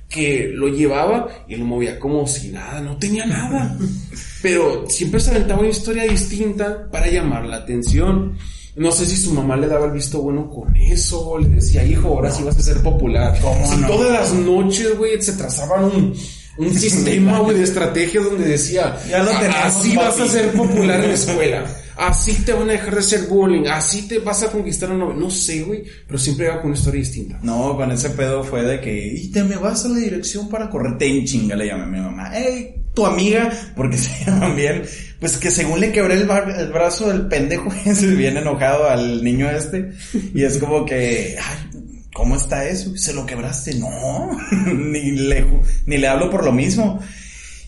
[0.08, 3.76] que lo llevaba y lo movía como si nada, no tenía nada.
[4.42, 8.36] Pero siempre se aventaba una historia distinta para llamar la atención.
[8.76, 12.08] No sé si su mamá le daba el visto bueno con eso, le decía, hijo,
[12.08, 13.38] ahora sí vas a ser popular.
[13.70, 13.86] Si no?
[13.86, 16.14] todas las noches, güey, se trazaban un,
[16.58, 21.08] un sistema, güey, de estrategias donde decía, ya lo así vas a ser popular en
[21.08, 21.64] la escuela.
[21.96, 25.14] Así te van a dejar de ser bullying, así te vas a conquistar a novio.
[25.14, 27.38] No sé, güey, pero siempre iba con una historia distinta.
[27.42, 30.68] No, con ese pedo fue de que, y te me vas a la dirección para
[30.68, 32.36] correrte en chinga, le llamé a mi mamá.
[32.36, 34.82] Ey, tu amiga, porque se llaman bien,
[35.20, 39.50] pues que según le quebré el, el brazo del pendejo, se viene enojado al niño
[39.50, 39.92] este,
[40.34, 42.96] y es como que, ay, ¿cómo está eso?
[42.96, 43.74] ¿Se lo quebraste?
[43.74, 44.30] No,
[44.72, 45.46] ni le,
[45.86, 47.00] ni le hablo por lo mismo.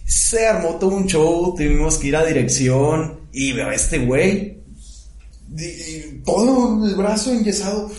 [0.05, 4.62] Se armó todo un show, tuvimos que ir a dirección, y veo a este güey,
[6.24, 7.91] todo el brazo enyesado.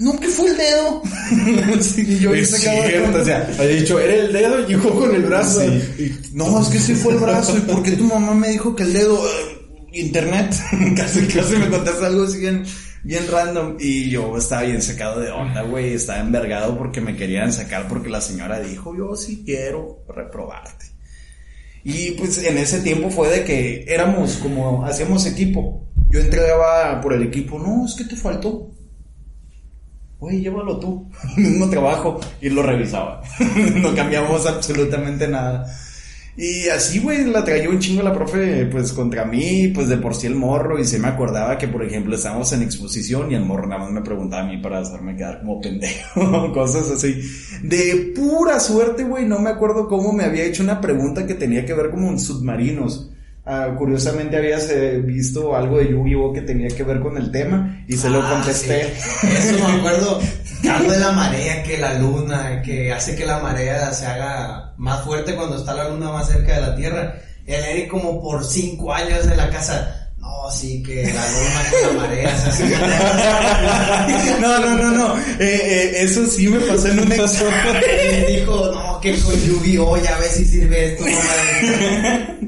[0.00, 1.02] No, que fue el dedo.
[1.82, 5.14] sí, y yo es cierto, o sea, había dicho, era el dedo y yo con
[5.14, 5.62] el brazo.
[5.62, 7.58] Y, no, es que sí fue el brazo.
[7.58, 9.20] ¿Y por qué tu mamá me dijo que el dedo?
[9.20, 10.54] Uh, internet.
[10.96, 12.64] casi, casi me contaste algo así bien,
[13.04, 13.76] bien random.
[13.78, 15.92] Y yo estaba bien secado de onda, güey.
[15.92, 20.86] Estaba envergado porque me querían sacar porque la señora dijo, yo sí quiero reprobarte.
[21.84, 25.86] Y pues en ese tiempo fue de que éramos como, hacíamos equipo.
[26.08, 28.70] Yo entregaba por el equipo, no, es que te faltó.
[30.20, 32.20] Güey, llévalo tú, mismo trabajo.
[32.40, 33.22] Y lo revisaba.
[33.76, 35.66] no cambiamos absolutamente nada.
[36.36, 40.14] Y así, güey, la traía un chingo la profe, pues, contra mí, pues, de por
[40.14, 43.44] sí el morro, y se me acordaba que, por ejemplo, estábamos en exposición y el
[43.44, 47.20] morro nada más me preguntaba a mí para hacerme quedar como pendejo, cosas así.
[47.62, 51.66] De pura suerte, güey, no me acuerdo cómo me había hecho una pregunta que tenía
[51.66, 53.09] que ver como submarinos.
[53.52, 57.82] Ah, curiosamente habías eh, visto algo de Yu-Gi-Oh que tenía que ver con el tema
[57.88, 58.94] y se lo Ah, contesté.
[58.94, 59.26] sí.
[59.26, 60.20] Eso me acuerdo.
[60.70, 65.00] Algo de la marea, que la luna, que hace que la marea se haga más
[65.02, 67.14] fuerte cuando está la luna más cerca de la Tierra.
[67.44, 69.99] El Eric como por cinco años en la casa.
[70.30, 72.34] No, sí, que la luna con la marea
[74.40, 75.18] no, no, no, no.
[75.18, 77.52] Eh, eh, eso sí me pasó en un examen.
[78.28, 82.38] Y dijo, no, que con Yu-Gi-Oh ya ves si sirve esto, mamá.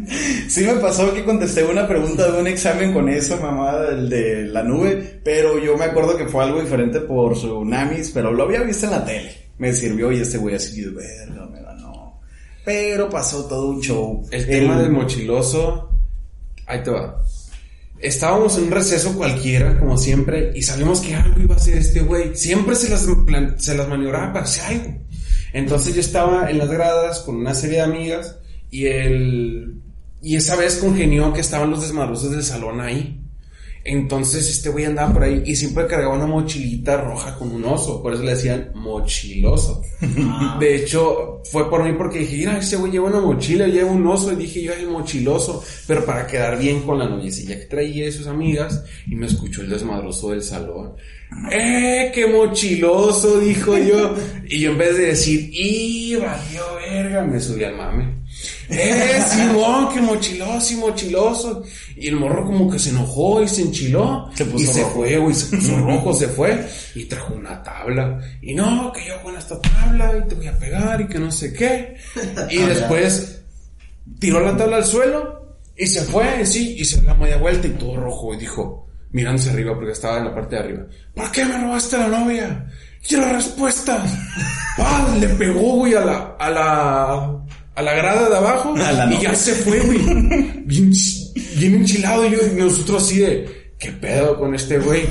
[0.48, 4.44] Sí me pasó que contesté una pregunta de un examen con eso, mamá, del de
[4.44, 8.44] la nube, pero yo me acuerdo que fue algo diferente por su Namis, pero lo
[8.44, 9.34] había visto en la tele.
[9.58, 12.20] Me sirvió y este güey así, verga, me ganó.
[12.64, 14.24] Pero pasó todo un show.
[14.30, 15.90] El tema del mochiloso,
[16.66, 17.22] ahí te va.
[18.02, 22.00] Estábamos en un receso cualquiera, como siempre, y sabíamos que algo iba a hacer este
[22.00, 22.34] güey.
[22.34, 23.06] Siempre se las,
[23.58, 24.98] se las maniobraba para hacer algo.
[25.52, 28.38] Entonces yo estaba en las gradas con una serie de amigas
[28.70, 29.82] y el
[30.22, 33.21] y esa vez congenió que estaban los desmadrosos del salón ahí.
[33.84, 38.00] Entonces este güey andaba por ahí y siempre cargaba una mochilita roja con un oso,
[38.00, 39.82] por eso le decían mochiloso.
[40.60, 44.06] De hecho, fue por mí porque dije, mira, ese güey lleva una mochila, lleva un
[44.06, 48.04] oso, y dije yo el mochiloso, pero para quedar bien con la noviecilla que traía
[48.04, 50.94] de sus amigas, y me escuchó el desmadroso del salón.
[51.50, 53.40] ¡Eh, qué mochiloso!
[53.40, 54.14] Dijo yo.
[54.46, 57.24] Y yo en vez de decir, ¡y valió verga!
[57.24, 58.21] Me subí al mame.
[58.68, 61.62] ¡Eh, Simón, qué mochiloso y mochiloso!
[61.96, 64.30] Y el morro como que se enojó y se enchiló.
[64.34, 64.94] Se puso y se rojo.
[64.94, 66.68] fue, güey, se puso rojo, se fue.
[66.94, 68.20] Y trajo una tabla.
[68.40, 71.30] Y no, que yo con esta tabla y te voy a pegar y que no
[71.30, 71.96] sé qué.
[72.50, 73.42] Y después
[74.18, 77.66] tiró la tabla al suelo y se fue, sí, y se dio la media vuelta
[77.66, 78.34] y todo rojo.
[78.34, 81.98] Y dijo, mirándose arriba porque estaba en la parte de arriba, ¿por qué me robaste
[81.98, 82.66] la novia?
[83.06, 84.10] Quiero respuestas.
[84.78, 87.44] Ah, le pegó, güey, a la, a la,
[87.74, 88.74] a la grada de abajo.
[89.10, 89.98] Y ya se fue, güey.
[90.64, 90.92] Bien,
[91.56, 92.26] bien enchilado.
[92.26, 95.02] Y yo, y nosotros así de, ¿qué pedo con este güey?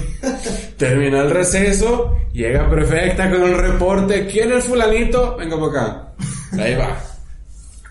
[0.78, 4.28] Termina el receso, llega perfecta con el reporte.
[4.28, 5.36] ¿Quién es fulanito?
[5.38, 6.14] Venga por acá.
[6.58, 6.98] Ahí va.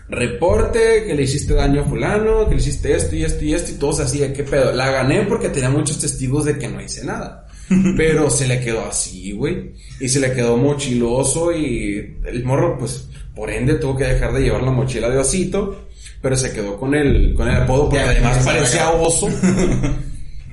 [0.09, 3.71] Reporte que le hiciste daño a fulano, que le hiciste esto y esto y esto
[3.71, 4.73] y todos así, de, ¿qué pedo?
[4.73, 7.47] La gané porque tenía muchos testigos de que no hice nada.
[7.95, 9.71] Pero se le quedó así, güey.
[10.01, 14.41] Y se le quedó mochiloso y el morro, pues, por ende tuvo que dejar de
[14.41, 15.87] llevar la mochila de osito.
[16.21, 19.27] Pero se quedó con el, con el apodo porque además parecía oso.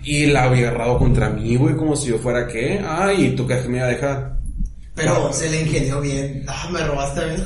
[0.04, 2.80] Y la había agarrado contra mí, güey, como si yo fuera qué.
[2.82, 4.38] Ay, ¿y tú qué me iba a dejar?
[4.94, 6.44] Pero se le ingenió bien.
[6.46, 7.36] Ah, me robaste a mí.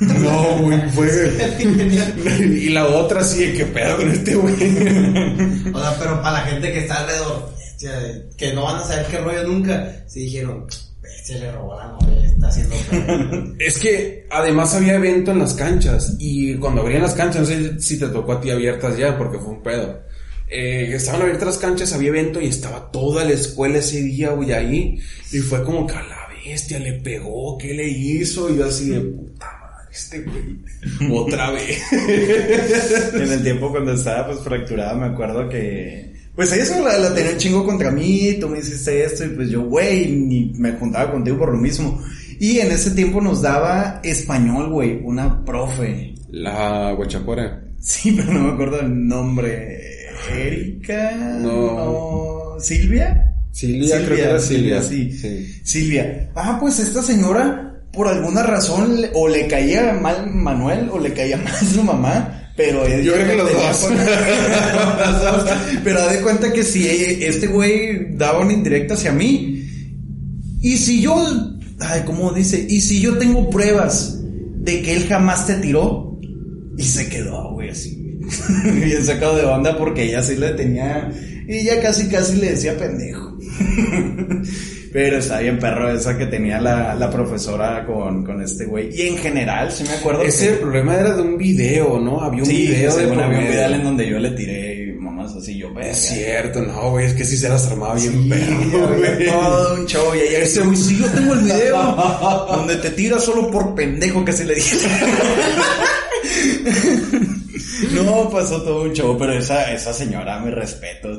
[0.00, 1.08] No, güey, fue.
[2.40, 4.54] y la otra sí, ¿qué pedo con este güey?
[5.72, 7.52] O sea, pero para la gente que está alrededor,
[8.36, 10.66] que no van a saber qué rollo nunca, se dijeron,
[11.22, 13.54] se le robó la novia, está haciendo pedo".
[13.58, 16.14] es que además había evento en las canchas.
[16.18, 19.38] Y cuando abrían las canchas, no sé si te tocó a ti abiertas ya, porque
[19.38, 20.00] fue un pedo.
[20.50, 24.52] Eh, estaban abiertas las canchas, había evento y estaba toda la escuela ese día, güey,
[24.52, 24.98] ahí.
[25.32, 28.48] Y fue como que a la bestia le pegó, ¿qué le hizo?
[28.48, 31.12] Y yo así de puta madre, este güey.
[31.12, 31.78] Otra vez.
[31.92, 36.17] en el tiempo cuando estaba pues fracturada, me acuerdo que.
[36.38, 39.50] Pues eso la, la tenía un chingo contra mí, tú me hiciste esto, y pues
[39.50, 42.00] yo, güey, ni me juntaba contigo por lo mismo.
[42.38, 46.14] Y en ese tiempo nos daba español, güey, una profe.
[46.30, 47.60] La guachapora.
[47.80, 49.80] Sí, pero no me acuerdo el nombre.
[50.32, 51.10] ¿Erika?
[51.40, 52.54] No.
[52.54, 52.60] no.
[52.60, 53.34] ¿Silvia?
[53.50, 54.80] Silvia, creo que era Silvia.
[54.80, 55.10] sí.
[55.10, 55.60] Sí.
[55.64, 56.30] Silvia.
[56.36, 61.36] Ah, pues esta señora, por alguna razón, o le caía mal Manuel, o le caía
[61.44, 63.76] mal su mamá, pero Yo creo que me los dos.
[63.78, 63.96] con-.
[65.84, 69.64] Pero de cuenta que si este güey daba una indirecta hacia mí,
[70.60, 71.14] y si yo,
[71.78, 72.66] ay, ¿cómo dice?
[72.68, 74.18] Y si yo tengo pruebas
[74.56, 76.18] de que él jamás te tiró,
[76.76, 78.18] y se quedó, güey, así,
[78.64, 81.12] bien sacado de onda porque ella sí le tenía,
[81.46, 83.38] y ya casi casi le decía pendejo.
[84.92, 88.88] Pero está bien perro esa que tenía la, la profesora con, con este güey.
[88.94, 90.22] Y en general, sí me acuerdo.
[90.22, 92.20] Ese que- problema era de un video, ¿no?
[92.22, 94.94] Había un sí, video de según por había un video en donde yo le tiré
[94.98, 95.68] mamás así, yo.
[95.80, 99.26] Es cierto, no, güey, es que sí se las armaba bien Sí, perro, güey.
[99.26, 101.76] todo un show y dice, "Uy, sí, yo tengo el video
[102.48, 104.76] donde te tiras solo por pendejo que se le dije.
[107.92, 111.18] no, pasó todo un show, pero esa, esa señora, mi respeto.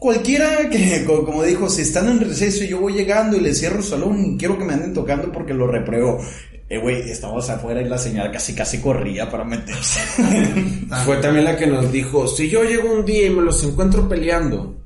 [0.00, 3.58] Cualquiera que, co- como dijo, si están en receso y yo voy llegando y les
[3.60, 6.20] cierro el salón y quiero que me anden tocando porque lo repruebo.
[6.68, 10.00] Eh, güey, estamos afuera y la señora casi casi corría para meterse.
[11.04, 14.08] Fue también la que nos dijo, si yo llego un día y me los encuentro
[14.08, 14.76] peleando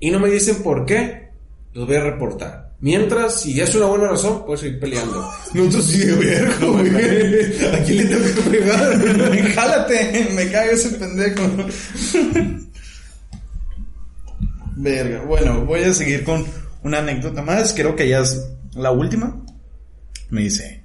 [0.00, 1.28] y no me dicen por qué,
[1.74, 2.68] los voy a reportar.
[2.80, 5.28] Mientras, si es una buena razón, puedo seguir peleando.
[5.54, 6.88] Nosotros sí de güey.
[7.74, 9.52] ¿A quién le tengo que pegar?
[9.54, 11.42] Jálate, me cae ese pendejo.
[14.80, 15.22] Verga.
[15.22, 16.44] Bueno, voy a seguir con
[16.84, 17.72] una anécdota más.
[17.74, 19.44] Creo que ya es la última.
[20.30, 20.82] Me dice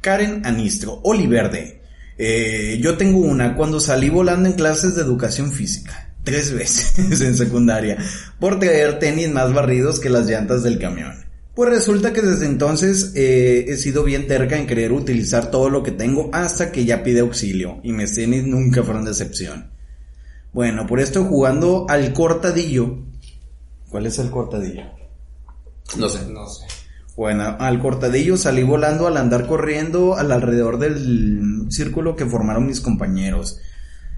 [0.00, 1.82] Karen Anistro, Oliverde.
[2.18, 6.14] Eh, yo tengo una cuando salí volando en clases de educación física.
[6.22, 7.98] Tres veces en secundaria.
[8.38, 11.12] Por traer tenis más barridos que las llantas del camión.
[11.56, 15.82] Pues resulta que desde entonces eh, he sido bien terca en querer utilizar todo lo
[15.82, 17.80] que tengo hasta que ya pide auxilio.
[17.82, 19.72] Y mis tenis nunca fueron de excepción.
[20.52, 23.10] Bueno, por esto jugando al cortadillo.
[23.92, 24.84] ¿Cuál es el cortadillo?
[25.98, 26.26] No sé.
[26.32, 26.64] No sé.
[27.14, 32.80] Bueno, al cortadillo salí volando al andar corriendo al alrededor del círculo que formaron mis
[32.80, 33.60] compañeros.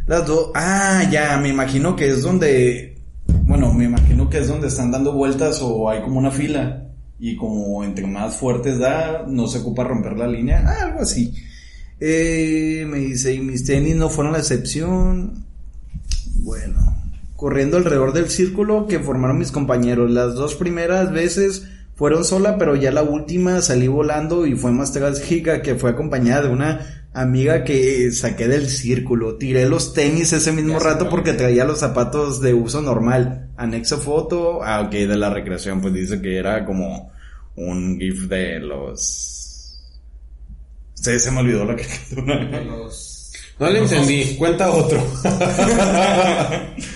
[0.06, 4.68] Las dos, ah, ya, me imagino que es donde, bueno, me imagino que es donde
[4.68, 6.86] están dando vueltas o hay como una fila
[7.18, 11.34] y como entre más fuertes da, no se ocupa romper la línea, ah, algo así.
[11.98, 15.44] Eh, me dice, y mis tenis no fueron la excepción.
[16.42, 16.93] Bueno,
[17.36, 20.10] corriendo alrededor del círculo que formaron mis compañeros.
[20.10, 21.66] Las dos primeras veces
[21.96, 26.42] fueron sola, pero ya la última salí volando y fue más trágica que fue acompañada
[26.42, 29.36] de una amiga que saqué del círculo.
[29.36, 33.50] Tiré los tenis ese mismo rato porque traía los zapatos de uso normal.
[33.56, 37.12] Anexo foto, ah, ok, de la recreación, pues dice que era como
[37.56, 39.80] un gif de los...
[40.94, 42.44] Se, se me olvidó la caricatura.
[42.46, 43.32] De los.
[43.60, 44.36] No le entendí.
[44.36, 45.00] Cuenta otro.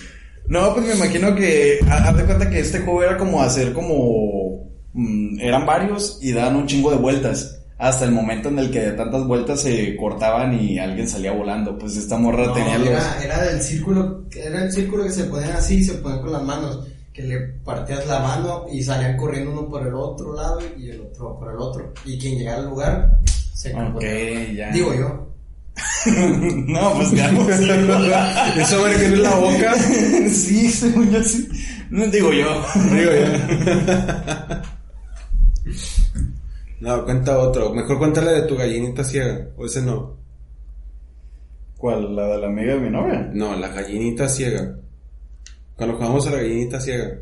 [0.49, 3.73] No, pues me imagino que, ha- haz de cuenta que este juego era como hacer
[3.73, 7.55] como, mm, eran varios y daban un chingo de vueltas.
[7.77, 11.79] Hasta el momento en el que de tantas vueltas se cortaban y alguien salía volando.
[11.79, 12.89] Pues esta morra No, tenía los...
[12.89, 16.33] era, era del círculo, era el círculo que se ponían así y se ponían con
[16.33, 16.81] las manos,
[17.13, 21.01] que le partías la mano y salían corriendo uno por el otro lado y el
[21.03, 21.93] otro por el otro.
[22.05, 23.21] Y quien llegara al lugar
[23.55, 24.03] se Ok,
[24.57, 24.71] ya.
[24.73, 25.28] Digo yo.
[26.67, 27.31] no, pues ya.
[28.57, 29.75] Eso ver que es la boca.
[30.31, 31.49] sí, según yo sí.
[31.91, 32.65] No digo yo.
[32.91, 34.63] Digo ya.
[36.81, 37.75] No, cuenta otro.
[37.75, 39.49] Mejor cuéntale de tu gallinita ciega.
[39.57, 40.17] O ese no.
[41.77, 42.15] ¿Cuál?
[42.15, 43.31] ¿La de la amiga de mi novia?
[43.33, 44.77] No, la gallinita ciega.
[45.77, 47.19] Cuando jugamos a la gallinita ciega.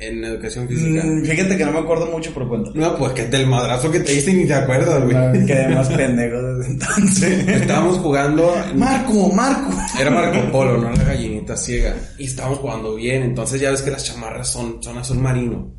[0.00, 1.02] En educación física.
[1.04, 2.72] Mm, fíjate que no me acuerdo mucho, pero cuento.
[2.74, 5.46] No, pues que del madrazo que te diste ni te acuerdas, güey.
[5.46, 7.48] Quedé más pendejo desde entonces.
[7.48, 8.54] Estábamos jugando.
[8.74, 9.70] Marco, Marco.
[10.00, 11.94] Era Marco Polo, no la gallinita ciega.
[12.16, 13.22] Y estábamos jugando bien.
[13.22, 15.70] Entonces ya ves que las chamarras son, son azul marino.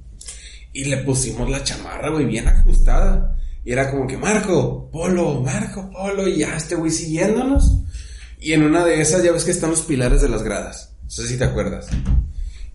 [0.71, 3.35] Y le pusimos la chamarra, güey, bien ajustada.
[3.65, 6.27] Y era como que Marco, Polo, Marco, Polo.
[6.27, 7.79] Y ya este güey siguiéndonos.
[8.39, 10.93] Y en una de esas ya ves que están los pilares de las gradas.
[11.01, 11.87] No sé si te acuerdas.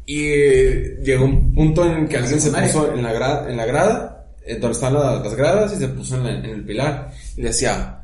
[0.06, 3.66] Y eh, llegó un punto en que alguien se puso en la, gra- en la
[3.66, 7.10] grada, eh, donde están la- las gradas, y se puso en, la- en el pilar.
[7.36, 8.00] Y decía,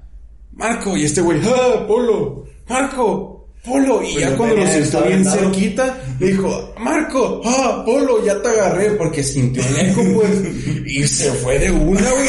[0.53, 2.45] Marco, y este güey, ¡ah, Polo!
[2.69, 3.49] ¡Marco!
[3.65, 4.03] ¡Polo!
[4.03, 8.25] Y ya cuando nos sentó bien cerquita, le dijo, Marco, ¡ah, Polo!
[8.25, 10.43] Ya te agarré, porque sintió el eco, pues.
[10.85, 12.29] Y se fue de una, güey.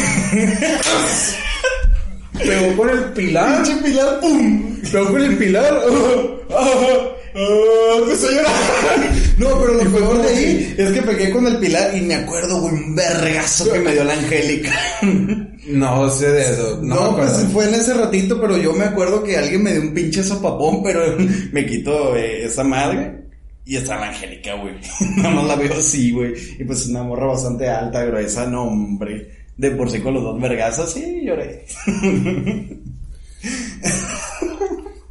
[2.38, 3.62] Pegó con el pilar.
[3.64, 4.76] Pinche pilar, pum.
[4.92, 5.74] Pegó con el pilar.
[7.34, 9.12] ¡ah, empezó a llorar.
[9.38, 12.60] No, pero lo peor de ahí es que pegué con el pilar y me acuerdo,
[12.60, 14.72] güey, un vergazo que me dio la Angélica.
[15.66, 16.78] No sé de eso.
[16.82, 19.80] No, No, pues fue en ese ratito, pero yo me acuerdo que alguien me dio
[19.80, 21.16] un pinche sopapón, pero
[21.52, 23.24] me quitó eh, esa madre.
[23.64, 24.74] Y está la Angélica, güey.
[25.16, 26.34] Nada más la veo así, güey.
[26.58, 29.30] Y pues una morra bastante alta, gruesa, no, hombre.
[29.56, 31.64] De por sí con los dos vergazos, sí, lloré.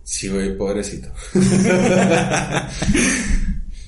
[0.03, 1.09] Sí, güey, pobrecito.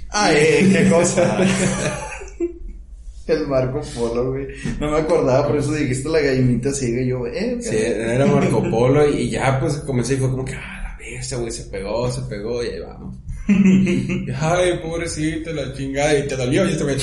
[0.10, 1.38] Ay, qué cosa.
[3.28, 4.48] El Marco Polo, güey.
[4.80, 8.62] No me acordaba, por eso dijiste la gallinita ciega y yo, eh, Sí, era Marco
[8.70, 12.12] Polo y ya pues comencé y fue como que, ah, la bestia, güey, se pegó,
[12.12, 13.18] se pegó y ahí vamos.
[14.40, 16.98] Ay, pobrecito, la chingada, y te dolió y este güey.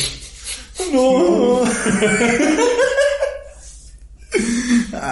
[0.93, 1.63] no.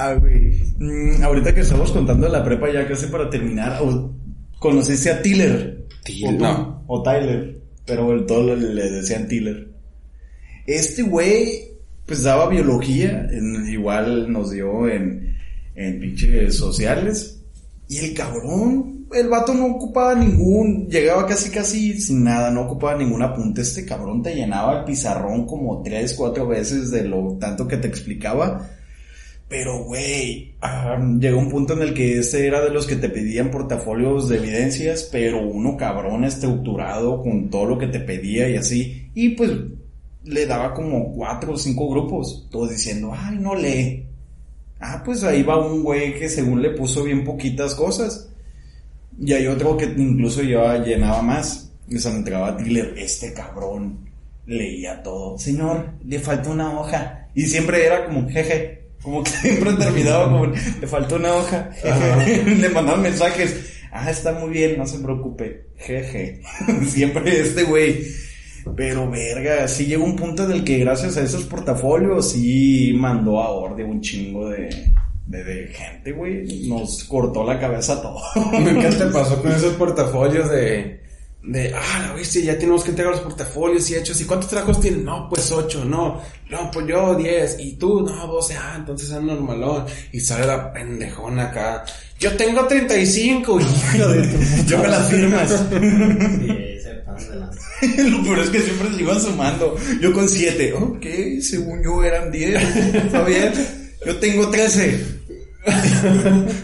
[0.08, 0.52] Ah, güey.
[0.78, 4.14] Mm, ahorita que estamos contando la prepa ya casi para terminar, ¿o-
[4.58, 5.86] ¿conociste a Tiller?
[6.04, 6.42] Tiller, ¿O tú?
[6.44, 6.84] no.
[6.86, 9.68] O Tyler, pero el todo le, le decían Tiller.
[10.66, 11.62] Este güey,
[12.06, 15.36] pues daba biología, en- igual nos dio en,
[15.74, 17.36] en pinches sociales.
[17.88, 22.96] Y el cabrón, el vato no ocupaba ningún, llegaba casi casi sin nada, no ocupaba
[22.96, 23.62] ningún apunte.
[23.62, 27.88] Este cabrón te llenaba el pizarrón como tres, cuatro veces de lo tanto que te
[27.88, 28.68] explicaba.
[29.50, 30.54] Pero, güey,
[31.18, 34.36] llegó un punto en el que este era de los que te pedían portafolios de
[34.36, 39.10] evidencias, pero uno cabrón estructurado con todo lo que te pedía y así.
[39.12, 39.50] Y pues
[40.22, 44.06] le daba como cuatro o cinco grupos, todos diciendo, ay, no lee.
[44.78, 48.30] Ah, pues ahí va un güey que según le puso bien poquitas cosas.
[49.18, 51.72] Y hay otro que incluso ya llenaba más.
[51.88, 53.98] Y se me entregaba a Tiller, este cabrón
[54.46, 55.36] leía todo.
[55.38, 57.26] Señor, le falta una hoja.
[57.34, 58.79] Y siempre era como, jeje.
[59.02, 61.70] Como que siempre terminaba como, le faltó una hoja.
[62.24, 63.78] le mandaban mensajes.
[63.92, 65.66] Ah, está muy bien, no se preocupe.
[65.76, 66.40] Jeje.
[66.86, 68.04] siempre este güey.
[68.76, 73.40] Pero verga, sí llegó un punto en el que gracias a esos portafolios sí mandó
[73.40, 74.68] a orden un chingo de,
[75.26, 76.68] de, de gente, güey.
[76.68, 78.20] Nos cortó la cabeza todo.
[78.34, 80.99] ¿Qué te pasó con esos portafolios de,
[81.42, 84.20] de, ah, la bestia, ya tenemos que entregar los portafolios y hechos.
[84.20, 85.04] ¿Y cuántos trabajos tienen?
[85.04, 86.20] No, pues ocho, no.
[86.50, 87.56] No, pues yo diez.
[87.58, 88.56] Y tú, no, doce.
[88.56, 89.86] Ah, entonces es normalón.
[90.12, 91.84] Y sale la pendejona acá.
[92.18, 93.60] Yo tengo 35.
[93.60, 95.50] Hijo de tu Yo me las firmas.
[95.50, 96.70] sí.
[98.10, 99.76] Lo peor es que siempre se iban sumando.
[100.00, 100.72] Yo con siete.
[100.74, 101.06] Ok,
[101.40, 102.62] según yo eran diez.
[102.94, 103.52] Está bien.
[104.04, 105.20] Yo tengo 13.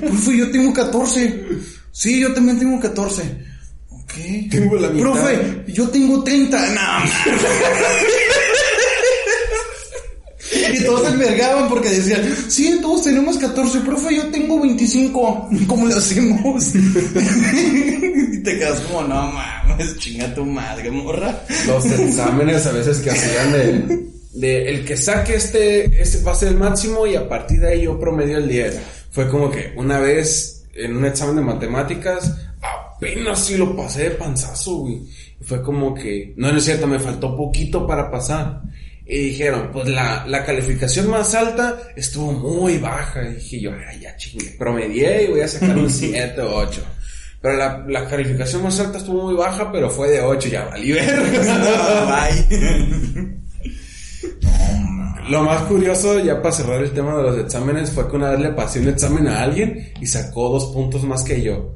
[0.02, 1.44] Uf, pues yo tengo 14.
[1.92, 3.22] Sí, yo también tengo 14.
[4.16, 4.48] ¿Qué?
[4.50, 5.12] Tengo la mitad.
[5.12, 6.58] Profe, yo tengo 30.
[6.72, 7.04] No.
[10.72, 15.50] y todos se envergaban porque decían, sí, todos tenemos 14, profe, yo tengo 25.
[15.66, 16.74] ¿Cómo lo hacemos?
[16.74, 21.42] y te quedas como, no mames, chinga tu madre, morra.
[21.66, 26.36] Los exámenes a veces que hacían el, de el que saque este, este va a
[26.36, 28.78] ser el máximo y a partir de ahí yo promedio el 10.
[29.10, 32.34] Fue como que una vez en un examen de matemáticas,
[32.96, 35.02] apenas si lo pasé de panzazo, güey.
[35.40, 38.62] Y Fue como que, no, no es cierto, me faltó poquito para pasar.
[39.08, 43.22] Y dijeron, pues la, la calificación más alta estuvo muy baja.
[43.22, 46.82] Y dije yo, ay, ya chingue, promedié y voy a sacar un 7 o 8.
[47.40, 50.92] Pero la, la calificación más alta estuvo muy baja, pero fue de 8, ya valí.
[52.02, 53.36] Bye.
[55.28, 58.40] Lo más curioso, ya para cerrar el tema de los exámenes, fue que una vez
[58.40, 61.74] le pasé un examen a alguien y sacó dos puntos más que yo.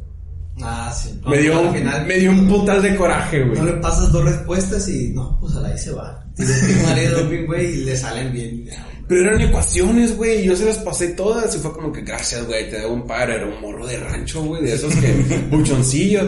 [0.62, 1.20] Ah, sí.
[1.26, 3.80] Me dio, Al un, final, me dio un putal de coraje, No le güey.
[3.80, 6.24] pasas dos respuestas y no, pues a la ahí se va.
[6.36, 8.68] Doping, güey, y le salen bien.
[9.08, 12.46] Pero eran ecuaciones, güey, y yo se las pasé todas y fue como que gracias,
[12.46, 15.12] güey, te debo un par, era un morro de rancho, güey, de esos que,
[15.50, 16.26] buchoncillos.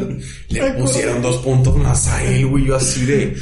[0.49, 3.37] Le pusieron dos puntos más a él, güey, yo así de...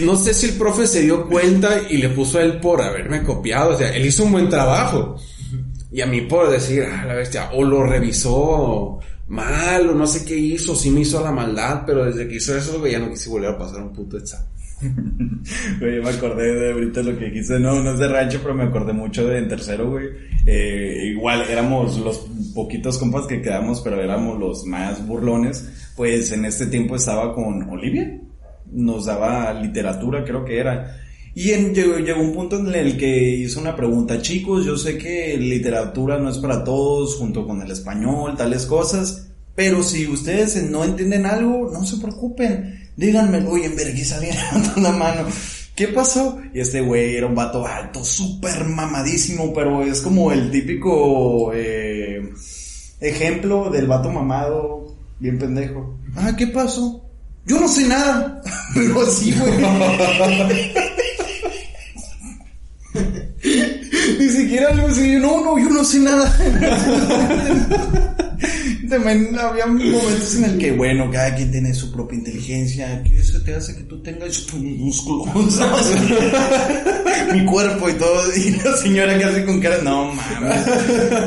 [0.00, 3.22] No sé si el profe se dio cuenta y le puso a él por haberme
[3.22, 5.16] copiado, o sea, él hizo un buen trabajo.
[5.92, 10.24] Y a mí por decir, ah, la bestia, o lo revisó mal, o no sé
[10.24, 13.10] qué hizo, sí me hizo la maldad, pero desde que hizo eso, güey, ya no
[13.10, 14.56] quise volver a pasar un puto examen.
[15.80, 18.64] Güey, me acordé de ahorita lo que quise, no, no es de rancho, pero me
[18.64, 20.08] acordé mucho de en tercero, güey.
[20.44, 25.92] Eh, igual éramos los poquitos compas que quedamos, pero éramos los más burlones.
[25.96, 28.20] Pues en este tiempo estaba con Olivia,
[28.70, 30.94] nos daba literatura, creo que era.
[31.38, 35.36] Y llegó, llegó un punto en el que hizo una pregunta, chicos, yo sé que
[35.36, 40.82] literatura no es para todos, junto con el español, tales cosas, pero si ustedes no
[40.82, 45.28] entienden algo, no se preocupen, díganmelo y en vergüenza levantando la mano.
[45.74, 46.40] ¿Qué pasó?
[46.54, 52.30] Y este güey era un vato alto, súper mamadísimo, pero es como el típico eh,
[52.98, 55.98] ejemplo del vato mamado, bien pendejo.
[56.16, 57.04] Ah, ¿qué pasó?
[57.44, 58.40] Yo no sé nada,
[58.74, 59.52] pero así, güey.
[64.56, 66.34] Ni siquiera algo así, no, no, yo no sé nada.
[68.88, 73.40] También había momentos en el que, bueno, cada quien tiene su propia inteligencia, que eso
[73.42, 75.60] te hace que tú tengas tus músculos,
[77.34, 80.66] mi cuerpo y todo, y la señora que hace con cara, no mames.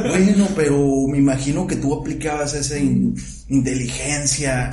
[0.07, 3.13] Bueno, pero me imagino que tú aplicabas esa in-
[3.49, 4.71] inteligencia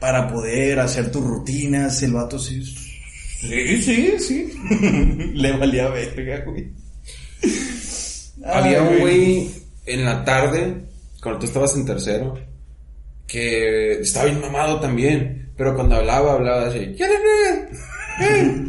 [0.00, 2.62] para poder hacer tus rutinas, el vato sí.
[3.40, 4.52] Sí, sí, sí.
[5.34, 6.81] Le valía verga, güey.
[8.44, 9.50] Había un güey
[9.86, 10.74] en la tarde,
[11.22, 12.38] cuando tú estabas en tercero,
[13.26, 16.94] que estaba bien mamado también, pero cuando hablaba, hablaba así.
[16.96, 17.78] "¿Quién es?
[18.20, 18.62] Eh,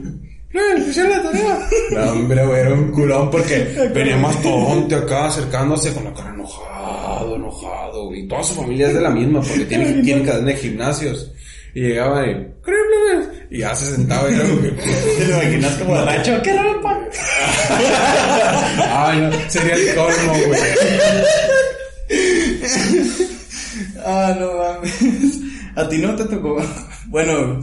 [0.53, 1.59] ¡Eh, hicieron la tarea!
[1.91, 6.29] No, hombre, güey, era un culón porque venía más tonte acá acercándose con la cara
[6.33, 8.27] enojado, enojado, güey.
[8.27, 11.31] Toda su familia es de la misma porque tiene, tiene cadena de gimnasios.
[11.73, 12.33] Y llegaba y,
[13.49, 14.69] y ya se sentaba y era como que,
[15.17, 16.41] ¿Te lo imaginas como borracho?
[16.41, 16.99] ¡Qué ropa!
[19.07, 20.61] ay, no, sería el colmo, güey.
[24.05, 25.39] Ah, no mames.
[25.75, 26.57] A ti no te tocó.
[27.07, 27.59] Bueno,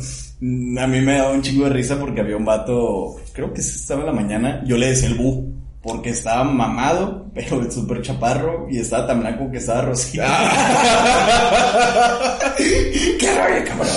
[0.80, 4.00] a mí me daba un chingo de risa porque había un vato, creo que estaba
[4.00, 5.54] en la mañana, yo le decía el bu.
[5.82, 10.26] Porque estaba mamado, pero súper chaparro, y estaba tan blanco que estaba rosita.
[12.58, 13.88] ¡Qué rollo, cabrón!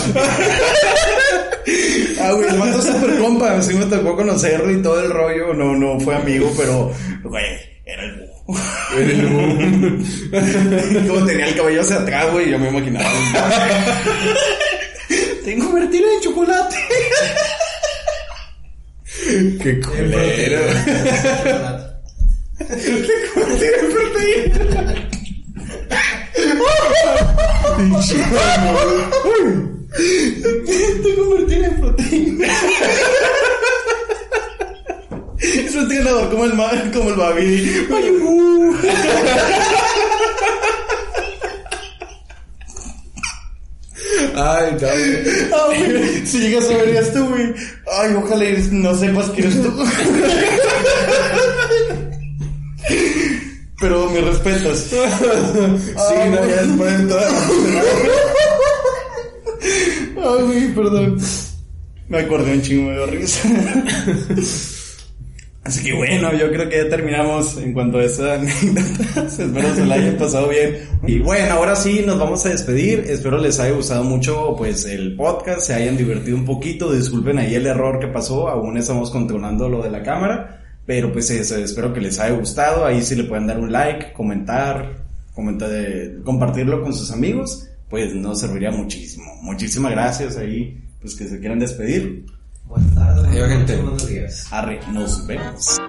[2.21, 5.75] Ah, güey, el es súper compa, sí me tocó conocerlo y todo el rollo, no,
[5.75, 6.89] no fue amigo, pero,
[7.23, 7.45] güey,
[7.85, 8.31] era el bu.
[11.07, 13.09] Como tenía el cabello hacia atrás, güey, yo me imaginaba.
[15.43, 16.75] Tengo vertido de chocolate.
[19.23, 20.59] Qué culero.
[22.85, 24.57] Vertido de proteína.
[31.03, 32.47] Tengo vertido de proteína.
[35.39, 36.51] Es un entrenador como el,
[36.91, 37.87] como el Babi.
[44.35, 44.77] Ay.
[44.81, 45.83] Ay, no, güey.
[45.89, 47.53] Ah, güey, si llegas a ver esto, güey.
[47.91, 49.71] Ay, ojalá no sepas que eres tú.
[53.79, 54.77] Pero mis respetos.
[54.89, 54.95] Sí,
[56.29, 57.27] no, ya después de toda
[60.15, 61.17] Ay, güey, perdón.
[62.07, 63.49] Me acordé un chingo de risa.
[65.63, 69.25] Así que bueno, yo creo que ya terminamos en cuanto a esa anécdota.
[69.27, 70.79] Espero se la hayan pasado bien.
[71.07, 73.05] Y bueno, ahora sí nos vamos a despedir.
[73.07, 76.91] Espero les haya gustado mucho pues el podcast, se hayan divertido un poquito.
[76.91, 80.59] Disculpen ahí el error que pasó, aún estamos controlando lo de la cámara.
[80.85, 82.85] Pero pues eso, espero que les haya gustado.
[82.85, 84.97] Ahí sí le pueden dar un like, comentar,
[85.33, 87.69] comentar, eh, compartirlo con sus amigos.
[87.89, 89.33] Pues nos serviría muchísimo.
[89.41, 92.25] Muchísimas gracias ahí, pues que se quieran despedir.
[92.65, 93.25] Buenas tardes.
[93.25, 93.75] Adiós, gente.
[93.77, 94.53] Buenos días.
[94.53, 95.79] Arre, nos vemos.